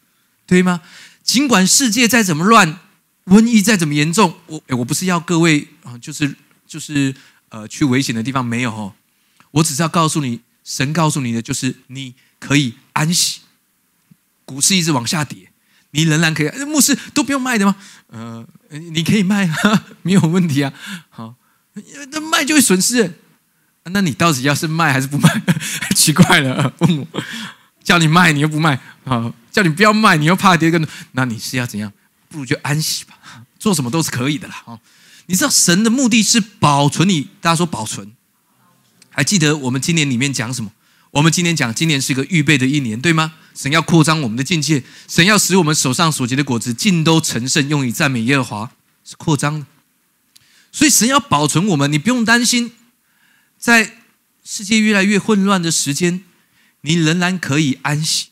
[0.46, 0.82] 对吗？
[1.24, 2.78] 尽管世界再怎么乱，
[3.24, 7.14] 瘟疫再怎么严重，我我不是要各位啊，就是就是。
[7.50, 8.94] 呃，去危险的地方没有哦。
[9.52, 13.42] 我只是要告诉你，神告诉你的就是你可以安息。
[14.44, 15.52] 股市一直往下跌，
[15.92, 16.48] 你仍然可以。
[16.64, 17.76] 牧师都不用卖的吗？
[18.08, 19.48] 呃，你可以卖，
[20.02, 20.72] 没有问题啊。
[21.10, 21.36] 好，
[22.10, 23.20] 那卖就会损失。
[23.84, 25.42] 那你到底要是卖还是不卖？
[25.94, 27.06] 奇怪了，问我，
[27.84, 29.32] 叫你卖你又不卖啊？
[29.52, 31.92] 叫你不要卖你又怕跌更多，那你是要怎样？
[32.28, 33.14] 不如就安息吧，
[33.60, 34.62] 做什么都是可以的啦。
[34.64, 34.80] 哦。
[35.26, 38.12] 你知道神的目的是保存你，大家说保存，
[39.10, 40.72] 还记得我们今年里面讲什么？
[41.12, 43.34] 我们今年讲今年是一个预备的一年，对吗？
[43.54, 48.72] 神要扩张我们的境界，神要使我们手上所结的果子尽都成圣，用以赞美耶和华，
[49.04, 49.66] 是扩张的。
[50.72, 52.72] 所以神要保存我们，你不用担心，
[53.56, 53.98] 在
[54.44, 56.24] 世界越来越混乱的时间，
[56.84, 58.28] 你仍然可以安息。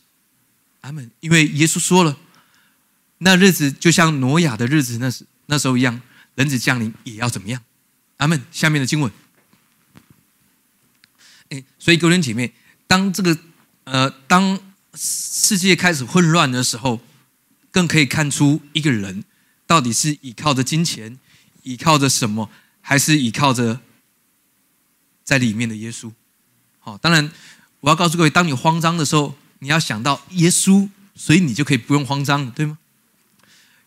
[0.83, 1.11] 阿门。
[1.21, 2.17] 因为耶稣说了，
[3.19, 6.01] 那日子就像挪亚的日子那时那时候一样。
[6.35, 7.63] 人子降临也要怎么样？
[8.17, 8.43] 阿门。
[8.51, 9.13] 下面的经文，
[11.51, 12.55] 哎，所以各位姐妹，
[12.87, 13.37] 当这个
[13.85, 14.59] 呃，当
[14.95, 17.03] 世界开始混乱的时候，
[17.71, 19.23] 更可以看出一个人
[19.67, 21.19] 到底是依靠着金钱，
[21.65, 22.51] 依靠着什么，
[22.81, 23.83] 还是依靠着
[25.23, 26.11] 在里面的耶稣。
[26.81, 27.31] 好，当然
[27.83, 32.79] 我要告诉各位，当你慌张的时候，你要想到耶稣，所以你就可以不用慌张了，对吗？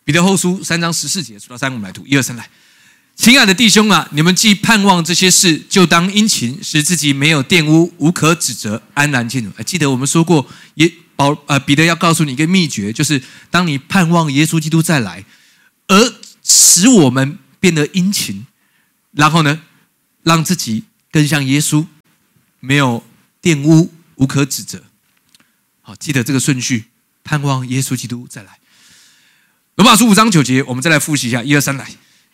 [0.03, 2.49] 彼得后书三章十四节，数到三，我们来读一二三来。
[3.15, 9.51] 亲爱的弟兄啊，你们既盼望这些事，就当殷勤，使自己没有玷污，无可指责，安然进入。
[9.63, 15.23] 记得我们说过，也保呃彼得要告诉你一个秘诀，就是当你盼望耶稣基督再来，
[15.87, 18.45] 而使我们变得殷勤，
[19.13, 19.61] 然后呢，
[20.23, 21.85] 让自己更像耶稣，
[22.59, 23.01] 没有
[23.45, 24.81] 玷污，无可指责。
[25.83, 26.85] 好，记得这个顺序，
[27.23, 28.57] 盼望耶稣基督再来。
[29.75, 31.87] 罗马书五章九节，我们再来复习一下，一二三来。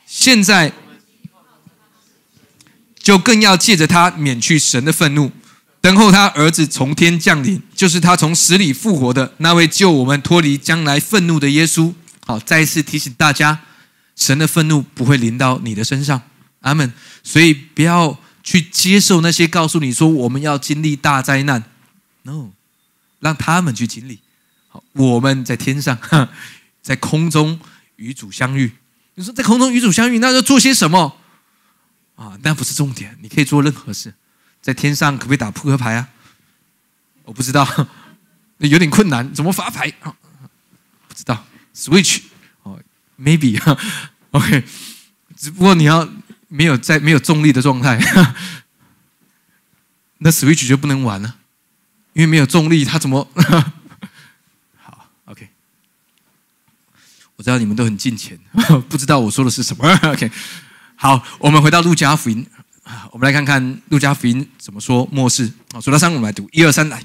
[0.05, 0.71] 现在
[2.97, 5.33] 就更要借着他免去神的愤怒，
[5.81, 11.93] 等候他儿子从天降临，就是他从死里复活的那位救我们脱离将来愤怒的耶稣。
[12.25, 13.59] 好，再一次提醒大家，
[14.15, 16.21] 神的愤怒不会临到你的身上，
[16.61, 16.93] 阿门。
[17.21, 21.63] 所以不要去接受那些告诉你说我们要经历大灾难
[22.23, 22.49] ，no，
[23.19, 24.19] 让他们去经历。
[24.69, 25.97] 好，我们在天上。
[26.81, 27.59] 在空中
[27.97, 28.71] 与主相遇，
[29.13, 31.15] 你说在空中与主相遇，那要做些什么
[32.15, 32.35] 啊？
[32.41, 34.15] 那不是重点，你可以做任何事。
[34.63, 36.09] 在天上可不可以打扑克牌啊？
[37.23, 37.87] 我不知道，
[38.57, 40.11] 有点困难，怎么发牌啊？
[41.07, 42.21] 不知道，Switch
[42.63, 42.81] 哦
[43.19, 44.63] ，Maybe，OK，
[45.37, 46.09] 只不过你要
[46.53, 47.97] 没有在没有重力的状态，
[50.19, 51.35] 那 Switch 就不能玩了，
[52.11, 53.25] 因为没有重力，它怎么
[54.77, 55.47] 好？OK，？
[57.37, 58.37] 我知道你们都很近前，
[58.89, 59.89] 不知道我说的是什么。
[60.03, 60.29] OK，
[60.95, 62.45] 好，我们回到路加福音，
[63.11, 65.49] 我们来看看路加福音怎么说末世。
[65.71, 67.01] 好，数到三，我们来读一二三来。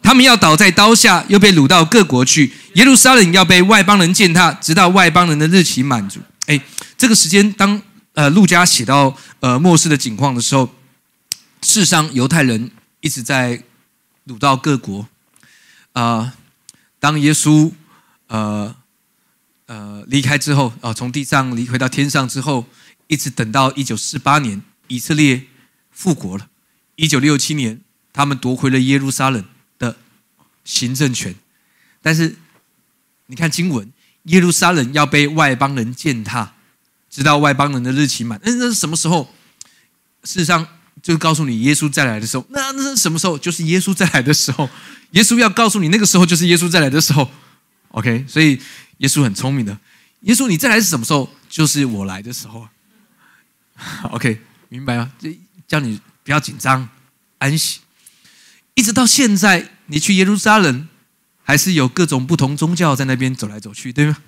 [0.00, 2.52] 他们要倒在刀下，又被掳到各国去。
[2.74, 6.20] 耶路撒冷要被外邦人践踏，直到外邦人的日期满足。
[6.46, 6.60] 哎，
[6.96, 7.82] 这个时间，当
[8.16, 10.74] 呃路加写到呃末世的景况的时候，
[11.62, 13.62] 世上犹太人一直在
[14.26, 15.06] 掳到各国。
[15.92, 16.34] 啊，
[16.98, 17.70] 当耶稣
[18.26, 18.74] 呃
[19.66, 22.66] 呃离开之后，啊从地上离回到天上之后，
[23.06, 25.46] 一直等到一九四八年，以色列
[25.92, 26.48] 复国了。
[26.96, 27.80] 一九六七年，
[28.12, 29.44] 他们夺回了耶路撒冷
[29.78, 29.98] 的。
[30.64, 31.32] 行政权，
[32.02, 32.34] 但是
[33.26, 33.92] 你看经文，
[34.24, 36.55] 耶路撒冷要被外邦人践踏，
[37.16, 38.38] 直到外邦人的日期满。
[38.44, 39.26] 那那是什么时候？
[40.22, 40.68] 事实上，
[41.02, 42.44] 就告诉你耶稣再来的时候。
[42.50, 43.38] 那那是什么时候？
[43.38, 44.68] 就是耶稣再来的时候。
[45.12, 47.30] 耶稣要告诉你，那个时候就是耶稣再来的时候。
[47.92, 48.60] OK，所以
[48.98, 49.78] 耶稣很聪明的。
[50.24, 51.26] 耶稣你再来是什么时候？
[51.48, 52.68] 就是我来的时候。
[54.12, 55.10] OK，明白吗？
[55.18, 56.86] 这叫你不要紧张，
[57.38, 57.80] 安息。
[58.74, 60.86] 一直到现在，你去耶路撒冷，
[61.42, 64.18] 还是有各种不同宗教在那边走来走去，对吗？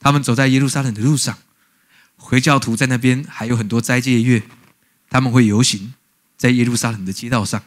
[0.00, 1.38] 他们走在耶路撒冷的路上，
[2.16, 4.42] 回教徒在那边还有很多斋戒月，
[5.10, 5.94] 他们会游行
[6.36, 7.62] 在耶路撒冷的街道上。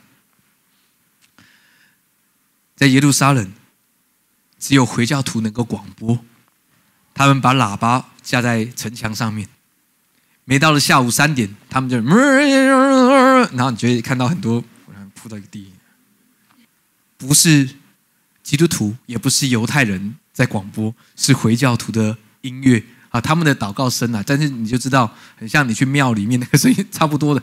[2.75, 3.51] 在耶路撒冷，
[4.59, 6.23] 只有回教徒能够广播，
[7.13, 9.47] 他们把喇叭架在城墙上面。
[10.45, 14.63] 每到了下午三点，他们就，然后你就会看到很多
[15.13, 15.73] 铺到一个地。
[17.17, 17.69] 不是
[18.43, 27.41] 基督徒，也不是犹太人在广播，是回教徒的音乐啊，他们的祷告声啊，但是你就知道，很像你去庙里面那个声音差不多的。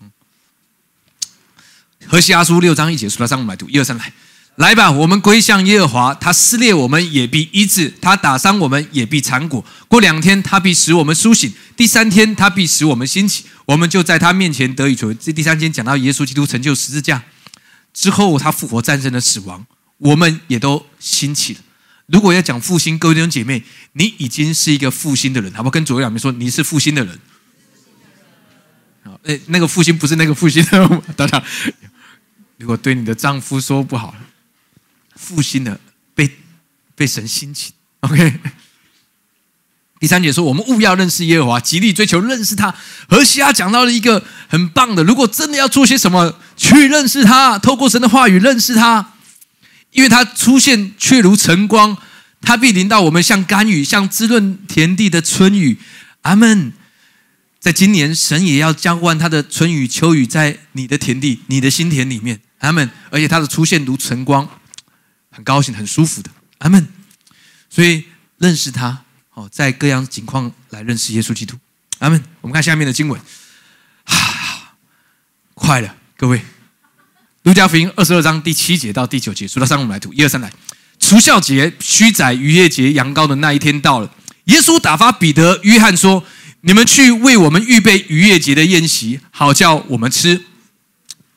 [0.00, 0.10] 嗯，
[2.06, 4.12] 何西阿书六章一节，数到三五百读，一二三来，
[4.56, 9.64] 来吧，我们归向耶和华，他撕裂我们也必医治，他打伤我们也必缠果。
[9.88, 15.16] 过两天他必使我们苏醒，第三天他必使我们兴起，我们就在他面前得以存。
[15.20, 17.22] 这第三天讲到耶稣基督成就十字架。
[17.94, 19.64] 之后，他复活战胜了死亡，
[19.98, 21.60] 我们也都兴起了。
[22.06, 25.70] 如果要讲复兴，各位弟兄姐妹，你已经是一个复兴的人，好不好？
[25.70, 27.18] 跟左右两边说，你是复兴的人。
[29.04, 31.42] 好，哎，那个复兴不是那个复兴的，当然，
[32.58, 34.14] 如果对你的丈夫说不好，
[35.16, 35.80] 复兴的
[36.14, 36.30] 被
[36.94, 38.38] 被神兴起，OK。
[39.98, 42.74] 第三节说，我们务要认识耶和华，极力追求认识他。
[43.08, 49.14] 何西阿讲到了一个很棒的，如果真的要做些什么去认识他，透过神的话语认识他，
[49.96, 51.96] 因为他出现却如晨光，
[52.42, 55.78] 他必临到我们，像甘雨，像滋润田地的春雨。
[56.20, 56.74] 阿门。
[57.58, 62.38] 在今年，神也要浇灌他的春雨秋雨在你的田地、你的心田里面。
[62.58, 62.90] 阿门。
[63.10, 64.46] 而且他的出现如晨光，
[65.30, 66.30] 很高兴、很舒服的。
[66.58, 66.86] 阿门。
[67.70, 68.04] 所以
[68.36, 69.02] 认识他。
[69.32, 71.56] 哦，在各样情况来认识耶稣基督，
[72.00, 72.22] 阿门。
[72.42, 73.18] 我们看下面的经文，
[74.04, 74.74] 啊，
[75.54, 76.42] 快了，各位，
[77.46, 80.52] 路加福音二十二章第七节到第九节，数到三，我们来读，一二三，来。
[80.98, 84.10] 除孝节、虚宰、逾越节、羊羔的那一天到了，
[84.46, 86.24] 耶稣打发彼得、约翰说
[86.62, 90.42] ：“你们去为我们预备逾越节的宴席，好叫我们吃。”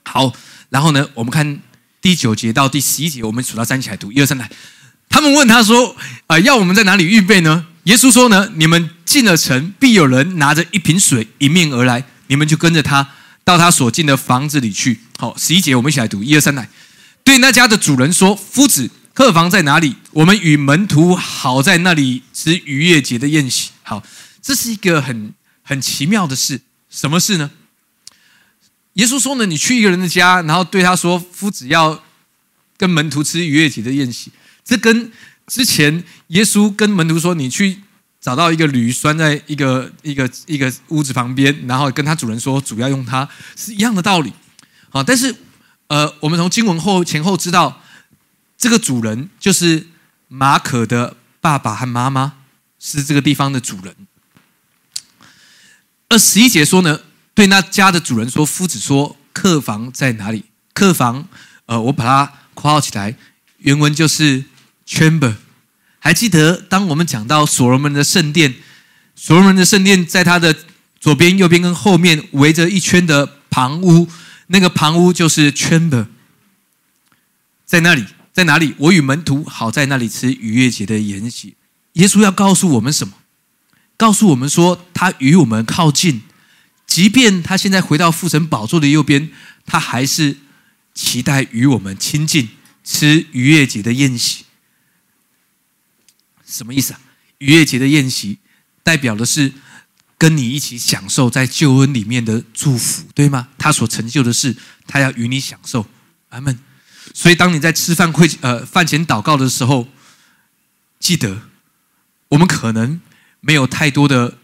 [0.01, 0.33] 好，
[0.69, 1.59] 然后呢，我们看
[2.01, 4.49] 第九节到第十一节，我们数到三起来读，一二三，来。
[5.09, 5.95] 他们问他说
[6.25, 13.11] ：“啊，要我们在哪里预备呢？”耶稣说呢：“你们进了城，必有人拿着一瓶水迎面而来，你们就跟着他
[13.43, 16.69] 到他所进的房子里去。”好，十一节我们一起来读，一二三来。
[17.25, 19.97] 对那家的主人说：“夫子，客房在哪里？
[20.11, 24.01] 我们与门徒好在那里吃逾越节的宴席。”好，
[24.41, 26.61] 这是一个很很奇妙的事。
[26.89, 27.51] 什么事呢？
[28.93, 32.01] 耶稣说呢：“你去一个人的家，然后对他说，夫子要
[32.77, 34.31] 跟门徒吃逾越节的宴席。”
[34.63, 35.11] 这跟
[35.47, 37.79] 之前耶稣跟门徒说：“你去
[38.21, 44.31] 找到一个驴拴在一个一个一个屋子旁边，然后跟他主人说，主要用它是一样的道理。”
[44.89, 45.35] 好，但是
[45.87, 47.81] 呃，我们从经文后前后知道，
[48.57, 49.87] 这个主人就是
[50.27, 52.33] 马可的爸爸和妈妈
[52.79, 53.95] 是这个地方的主人。
[56.09, 57.01] 而十一节说呢，
[57.33, 60.45] 对那家的主人说：“夫子说，客房在哪里？
[60.73, 61.27] 客房，
[61.65, 63.15] 呃，我把它括号起来，
[63.57, 64.45] 原文就是。”
[64.89, 65.35] Chamber，
[65.99, 68.55] 还记得当我们讲到所罗门的圣殿，
[69.15, 70.55] 所罗门的圣殿在他的
[70.99, 74.07] 左边、右边跟后面围着一圈的旁屋，
[74.51, 76.07] 那个旁屋就是 Chamber，
[77.65, 78.73] 在那里，在哪里？
[78.77, 81.55] 我与门徒好在那里吃逾越节的筵席。
[81.93, 83.13] 耶稣要告诉我们什么？
[83.95, 86.21] 告诉我们说，他与我们靠近，
[86.87, 89.29] 即便他现在回到父神宝座的右边，
[89.65, 90.37] 他还是
[90.93, 92.49] 期待与我们亲近，
[92.83, 94.45] 吃逾越节的宴席。
[96.45, 97.01] 什么意思啊？
[97.37, 98.39] 逾越节的宴席
[98.81, 99.53] 代表的是
[100.19, 103.47] 跟你一起享受在救恩里面的祝福，对吗？
[103.57, 104.55] 他所成就的事，
[104.85, 105.87] 他要与你享受。
[106.29, 106.59] 阿门。
[107.13, 109.87] 所以当你在吃饭会呃饭前祷告的时候，
[110.99, 111.43] 记得
[112.27, 112.99] 我们可能
[113.39, 114.37] 没有太多的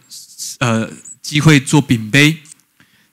[0.58, 2.38] 呃机会做饼杯，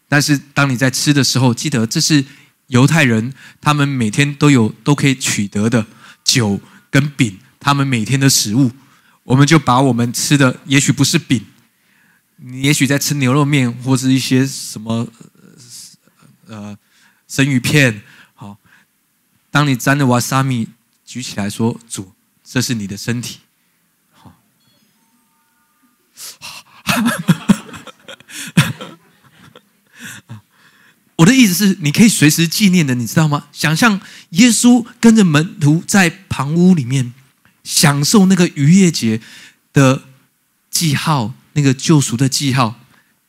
[0.07, 2.23] 但是当你在吃的时候，记得这是
[2.67, 5.85] 犹太人他们每天都有都可以取得的
[6.23, 6.59] 酒
[6.89, 8.71] 跟饼，他们每天的食物。
[9.23, 11.45] 我们就把我们吃的，也许不是饼，
[12.45, 15.07] 你也许在吃牛肉面，或是一些什么
[16.47, 16.77] 呃
[17.25, 18.01] 生鱼片。
[18.33, 18.57] 好，
[19.49, 20.67] 当你沾着瓦萨米
[21.05, 22.11] 举起来说：“主，
[22.43, 23.39] 这是你的身体。”
[24.11, 24.35] 好，
[31.15, 33.47] 我的意思是，你可以随时纪念的，你知道吗？
[33.53, 37.13] 想象耶稣跟着门徒在旁屋里面。
[37.63, 39.21] 享受那个逾越节
[39.71, 40.03] 的
[40.69, 42.79] 记号，那个救赎的记号，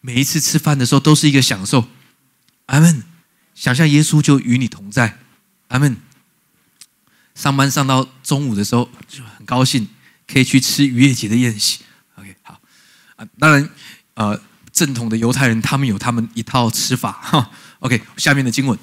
[0.00, 1.88] 每一次吃饭的时候都是一个享受。
[2.66, 3.04] 阿门。
[3.54, 5.18] 想象耶稣就与你同在。
[5.68, 5.96] 阿门。
[7.34, 9.88] 上班上到中午的时候就很高兴，
[10.26, 11.80] 可以去吃逾越节的宴席。
[12.16, 12.60] OK，好
[13.16, 13.26] 啊。
[13.38, 13.68] 当然，
[14.14, 14.40] 呃，
[14.72, 17.12] 正统的犹太人他们有他们一套吃法。
[17.12, 17.50] 哈，
[17.80, 18.78] OK，下面的经文，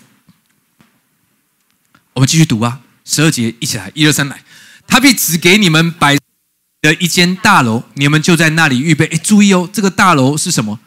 [2.13, 2.81] 我们继续读啊。
[3.03, 4.43] 十二节，一起来，一二三，来。
[4.85, 6.17] 他必只给你们摆
[6.81, 9.05] 的一间大楼，你们就在那里预备。
[9.05, 10.79] 哎，注意哦，这个大楼是什么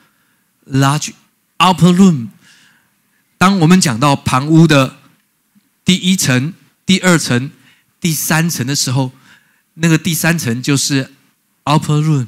[0.68, 1.10] ？Large
[1.58, 2.28] upper room。
[3.38, 4.96] 当我们讲到旁屋的
[5.84, 6.52] 第一层、
[6.84, 7.52] 第二层、
[8.00, 9.12] 第三层的时候，
[9.74, 11.12] 那个第三层就是
[11.64, 12.26] upper room。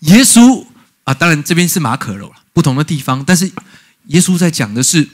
[0.00, 0.66] 耶稣
[1.04, 3.52] 啊，当然这边是马可楼了，不同的地方，但是
[4.06, 5.08] 耶稣在讲的是，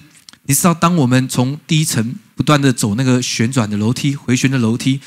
[0.44, 5.02] 你知道，当我们从第一层不断的走那个旋转的楼梯、回旋的楼梯。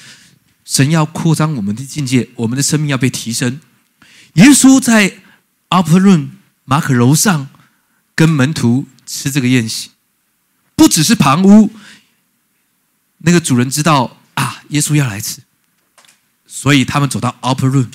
[0.65, 3.59] 神要扩张我们的境界，我们的生命要被提升。
[4.33, 5.17] 耶稣在
[5.69, 6.29] Upper Room
[6.65, 7.49] 马可楼上
[8.13, 9.89] 跟门徒吃这个宴席，
[10.75, 11.71] 不只是旁屋，
[13.19, 15.39] 那个主人知道啊，耶稣要来吃，
[16.45, 17.87] 所以他们走到 Upper Room，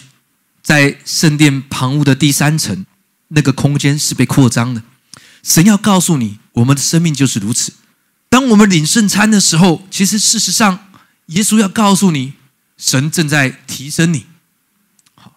[0.61, 2.85] 在圣殿旁屋的第三层，
[3.29, 4.83] 那个空间是被扩张的。
[5.45, 7.73] 神要告诉你，我们的生命就是如此。
[8.29, 10.89] 当我们领圣餐的时候，其实事实上，
[11.27, 12.33] 耶稣要告诉你。
[12.77, 14.27] 神正在提升你。
[15.15, 15.33] 好，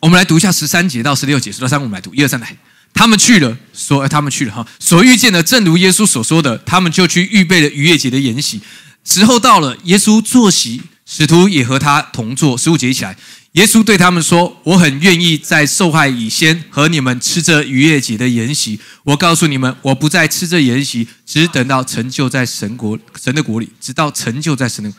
[0.00, 2.56] 我们来读一下十三节到十六节，十到三，我们来读一二三来。
[2.94, 8.60] 他们去了，说他们去了哈，所遇见的正如耶稣所说的，他们就去预备了逾越节的筵席。
[9.04, 12.56] 时候到了，耶稣坐席，使徒也和他同坐。
[12.56, 13.14] 十五节一起来，
[13.52, 18.80] 耶稣对他们说：“我很愿意在受害以先和你们吃这逾越节的筵席。
[19.04, 24.92] 我告诉你们，我不再吃这筵席，只等到成就在神国神的国里，直到成就在神的。”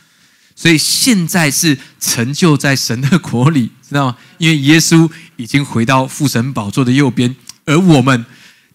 [0.57, 4.17] 所以现在是成就在神的国里，知道吗？
[4.39, 7.35] 因为耶稣已经回到父神宝座的右边，
[7.65, 8.25] 而我们，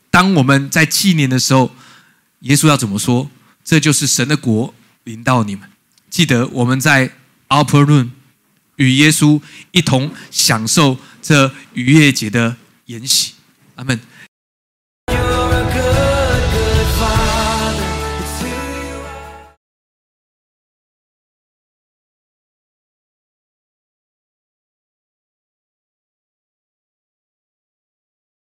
[0.09, 1.75] 当我们在纪念的时候，
[2.43, 3.29] 耶稣要怎么说？
[3.65, 4.73] 这就是神的国
[5.03, 5.69] 临到你们。
[6.09, 7.11] 记得我们在
[7.49, 8.11] Upper Room
[8.77, 9.41] 与耶稣
[9.73, 12.57] 一同享受这逾越节的
[12.87, 13.33] 筵席。
[13.75, 13.99] 阿门。